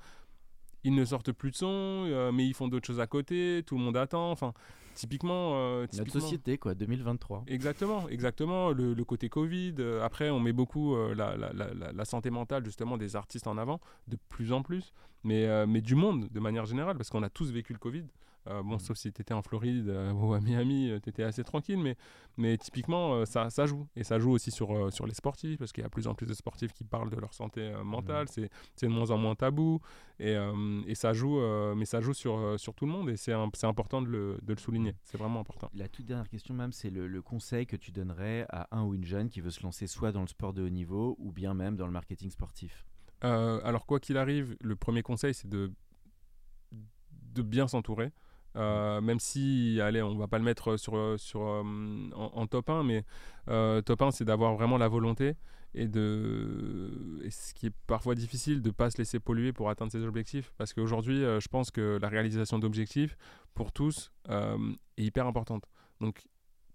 [0.84, 1.68] Ils ne sortent plus de son,
[2.06, 4.30] euh, mais ils font d'autres choses à côté, tout le monde attend.
[4.30, 4.54] Enfin,
[4.96, 7.44] Typiquement, euh, Notre société, quoi, 2023.
[7.48, 8.72] Exactement, exactement.
[8.72, 9.76] Le, côté Covid.
[9.80, 13.46] Euh, après, on met beaucoup euh, la, la, la, la, santé mentale, justement, des artistes
[13.46, 14.94] en avant, de plus en plus.
[15.24, 18.06] Mais, mais du monde, de manière générale, parce qu'on a tous vécu le Covid.
[18.48, 18.80] Euh, bon, Mhm.
[18.80, 21.98] sauf si tu étais en Floride euh, ou à Miami, tu étais assez tranquille, mais,
[22.38, 23.88] mais typiquement, euh, ça, ça joue.
[23.96, 26.08] Et ça joue aussi sur, euh, sur les sportifs, parce qu'il y a de plus
[26.08, 29.10] en plus de sportifs qui parlent de leur santé euh, mentale, c'est c'est de moins
[29.12, 29.80] en moins tabou,
[30.20, 33.10] et, euh, et ça joue, euh, mais ça joue sur, euh, sur tout le monde,
[33.10, 33.34] et c'est
[33.64, 34.96] important de le, de le souligner.
[35.04, 35.70] C'est vraiment important.
[35.74, 38.94] La toute dernière question, même, c'est le, le conseil que tu donnerais à un ou
[38.94, 41.54] une jeune qui veut se lancer soit dans le sport de haut niveau ou bien
[41.54, 42.86] même dans le marketing sportif?
[43.24, 45.72] Euh, alors, quoi qu'il arrive, le premier conseil, c'est de,
[47.34, 48.12] de bien s'entourer.
[48.56, 51.64] Euh, même si, allez, on va pas le mettre sur, sur, euh,
[52.14, 53.04] en, top 1, mais
[53.50, 55.36] euh, top 1, c'est d'avoir vraiment la volonté
[55.74, 57.22] et de.
[57.30, 60.54] Ce qui est parfois difficile, de pas se laisser polluer pour atteindre ses objectifs.
[60.58, 63.18] Parce qu'aujourd'hui, je pense que la réalisation d'objectifs,
[63.54, 65.66] pour tous, est hyper importante.
[66.00, 66.24] Donc,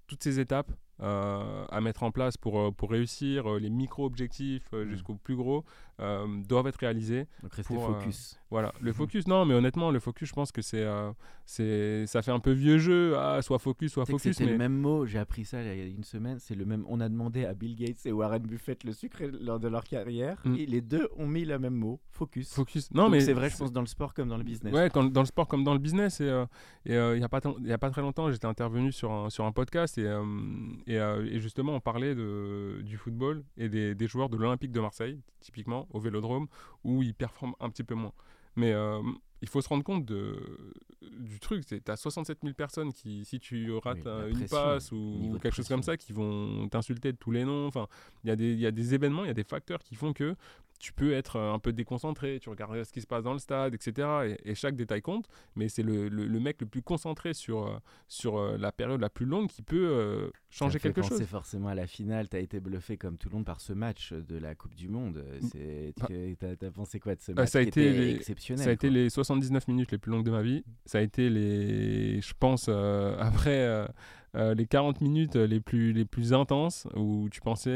[0.06, 0.72] toutes ces étapes
[1.02, 4.90] à mettre en place pour, euh, pour réussir, euh, les micro-objectifs euh, Mm.
[4.90, 5.64] jusqu'au plus gros,
[6.00, 7.26] euh, doivent être réalisés.
[7.42, 8.38] Donc Pour, euh, focus.
[8.50, 11.10] Voilà, le focus, non, mais honnêtement, le focus, je pense que c'est, euh,
[11.46, 14.58] c'est, ça fait un peu vieux jeu, ah, soit focus, soit focus, C'était mais le
[14.58, 16.84] même mot, j'ai appris ça il y a une semaine, c'est le même.
[16.88, 20.38] On a demandé à Bill Gates et Warren Buffett le secret lors de leur carrière
[20.44, 20.54] Mm.
[20.56, 22.52] et les deux ont mis le même mot, focus.
[22.54, 22.90] focus.
[22.92, 24.72] Non, Donc mais c'est vrai, je pense, dans le sport comme dans le business.
[24.74, 26.20] Ouais, quand- dans le sport comme dans le business.
[26.20, 26.44] Et euh,
[26.86, 29.10] et, euh, il n'y a, pas il y a pas très longtemps, j'étais intervenu sur
[29.12, 30.24] un, sur un podcast et, euh,
[30.86, 34.72] et, euh, et justement, on parlait de, du football et des, des joueurs de l'Olympique
[34.72, 36.46] de Marseille, typiquement, au vélodrome,
[36.84, 38.12] où ils performent un petit peu moins.
[38.56, 39.00] Mais euh,
[39.42, 40.36] il faut se rendre compte de,
[41.18, 41.64] du truc.
[41.64, 45.54] Tu as 67 000 personnes qui, si tu rates Oui, euh, une passe ou quelque
[45.54, 47.66] chose comme ça, qui vont t'insulter de tous les noms.
[47.66, 47.86] Enfin,
[48.24, 50.34] il y, y a des événements, il y a des facteurs qui font que
[50.80, 53.38] tu peux être euh, un peu déconcentré, tu regardes ce qui se passe dans le
[53.38, 54.08] stade, etc.
[54.44, 57.66] Et, et chaque détail compte, mais c'est le, le- le mec le plus concentré sur,
[57.68, 57.76] euh,
[58.08, 61.22] sur euh, la période la plus longue qui peut euh, changer fait quelque chose.
[61.24, 62.28] forcément à la finale.
[62.28, 64.88] Tu as été bluffé comme tout le monde par ce match de la Coupe du
[64.88, 65.24] Monde.
[65.52, 68.70] C'est, Bah, tu as, pensé quoi de ce match ça a été les- exceptionnel Ça
[68.70, 70.64] a été les 79 minutes les plus longues de ma vie.
[70.86, 73.86] Ça a été les, je pense, euh, après
[74.36, 77.70] euh, les 40 minutes les plus, les plus intenses où tu pensais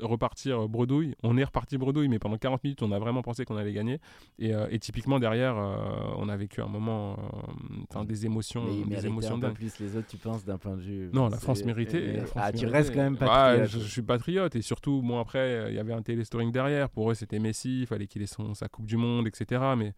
[0.00, 1.14] repartir bredouille.
[1.22, 4.00] On est reparti bredouille, mais pendant 40 minutes, on a vraiment pensé qu'on allait gagner.
[4.38, 8.64] Et, euh, et typiquement, derrière, euh, on a vécu un moment, euh, enfin des émotions,
[8.64, 9.54] Mais ils des méritaient émotions un peu dingues.
[9.56, 11.10] plus les autres, tu penses, d'un point de vue.
[11.12, 12.00] Non, la France méritait.
[12.00, 13.68] mais- la France ah, tu restes quand même patriote.
[13.68, 16.88] je, je suis patriote et surtout, bon après, euh, il y avait un téléstoring derrière.
[16.90, 19.62] Pour eux, c'était Messi, il fallait qu'il ait son, sa Coupe du Monde, etc.
[19.76, 19.92] Mais,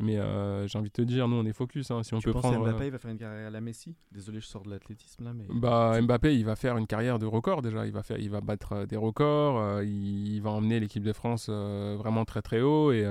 [0.00, 1.90] mais euh, j'ai envie de te dire, nous, on est focus.
[1.90, 2.02] hein.
[2.02, 2.60] Si on tu peut penses prendre.
[2.66, 3.94] Mbappé euh, il va faire une carrière à la Messi?
[4.10, 5.44] Désolé, je sors de l'athlétisme là, mais.
[5.50, 7.86] bah, Mbappé, il va faire une carrière de record déjà.
[7.86, 9.58] Il va, faire, il va battre euh, des records.
[9.58, 12.90] euh, il, va emmener l'équipe de France euh, vraiment très très haut.
[12.92, 13.04] Et,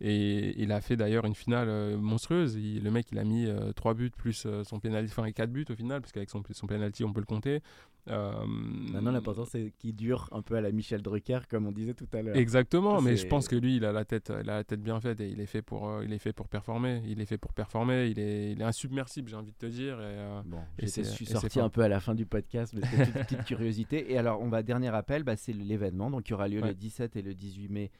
[0.00, 2.54] et il a fait d'ailleurs une finale monstrueuse.
[2.56, 5.74] Il- le mec, il a mis 3 buts plus son pénalty, enfin 4 buts au
[5.74, 7.60] final, parce qu'avec son, son pénalty, on peut le compter.
[8.08, 11.94] Euh, Maintenant, l'important c'est qu'il dure un peu à la Michel Drucker, comme on disait
[11.94, 12.36] tout à l'heure.
[12.36, 15.00] Exactement, mais je pense que lui, il a la tête, il a la tête bien
[15.00, 17.02] faite et il est fait pour, euh, il est fait pour performer.
[17.06, 18.06] Il est fait pour performer.
[18.08, 19.94] Il est, il est insubmersible, j'ai envie de te dire.
[20.00, 22.80] Et, euh, Bon, Et je suis sorti un peu à la fin du podcast, mais
[22.86, 24.12] c'était une petite curiosité.
[24.12, 26.74] Et alors, on va dernier appel, bah, c'est l'événement, donc qui aura lieu le Ouais.
[26.74, 27.90] 17 et le 18 mai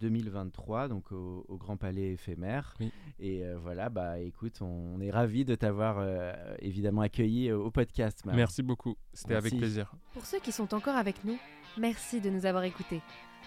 [0.00, 2.74] 2023, donc au, au Grand Palais éphémère.
[2.80, 2.92] Oui.
[3.18, 7.70] Et euh, voilà, bah écoute, on, est ravi de t'avoir euh, évidemment accueilli euh, au
[7.70, 8.24] podcast.
[8.24, 8.38] Marie.
[8.38, 9.92] Merci beaucoup, c'était avec plaisir.
[10.12, 11.38] Pour ceux qui sont encore avec nous,
[11.78, 13.00] merci de nous avoir écoutés.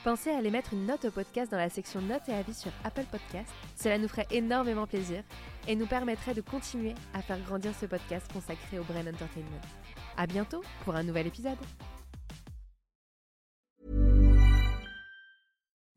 [0.04, 2.72] Pensez à aller mettre une note au podcast dans la section notes et avis sur
[2.86, 3.52] Apple Podcast.
[3.76, 5.24] Cela nous ferait énormément plaisir
[5.68, 9.62] et nous permettrait de continuer à faire grandir ce podcast consacré au Brain Entertainment.
[10.16, 11.58] À bientôt pour un nouvel épisode.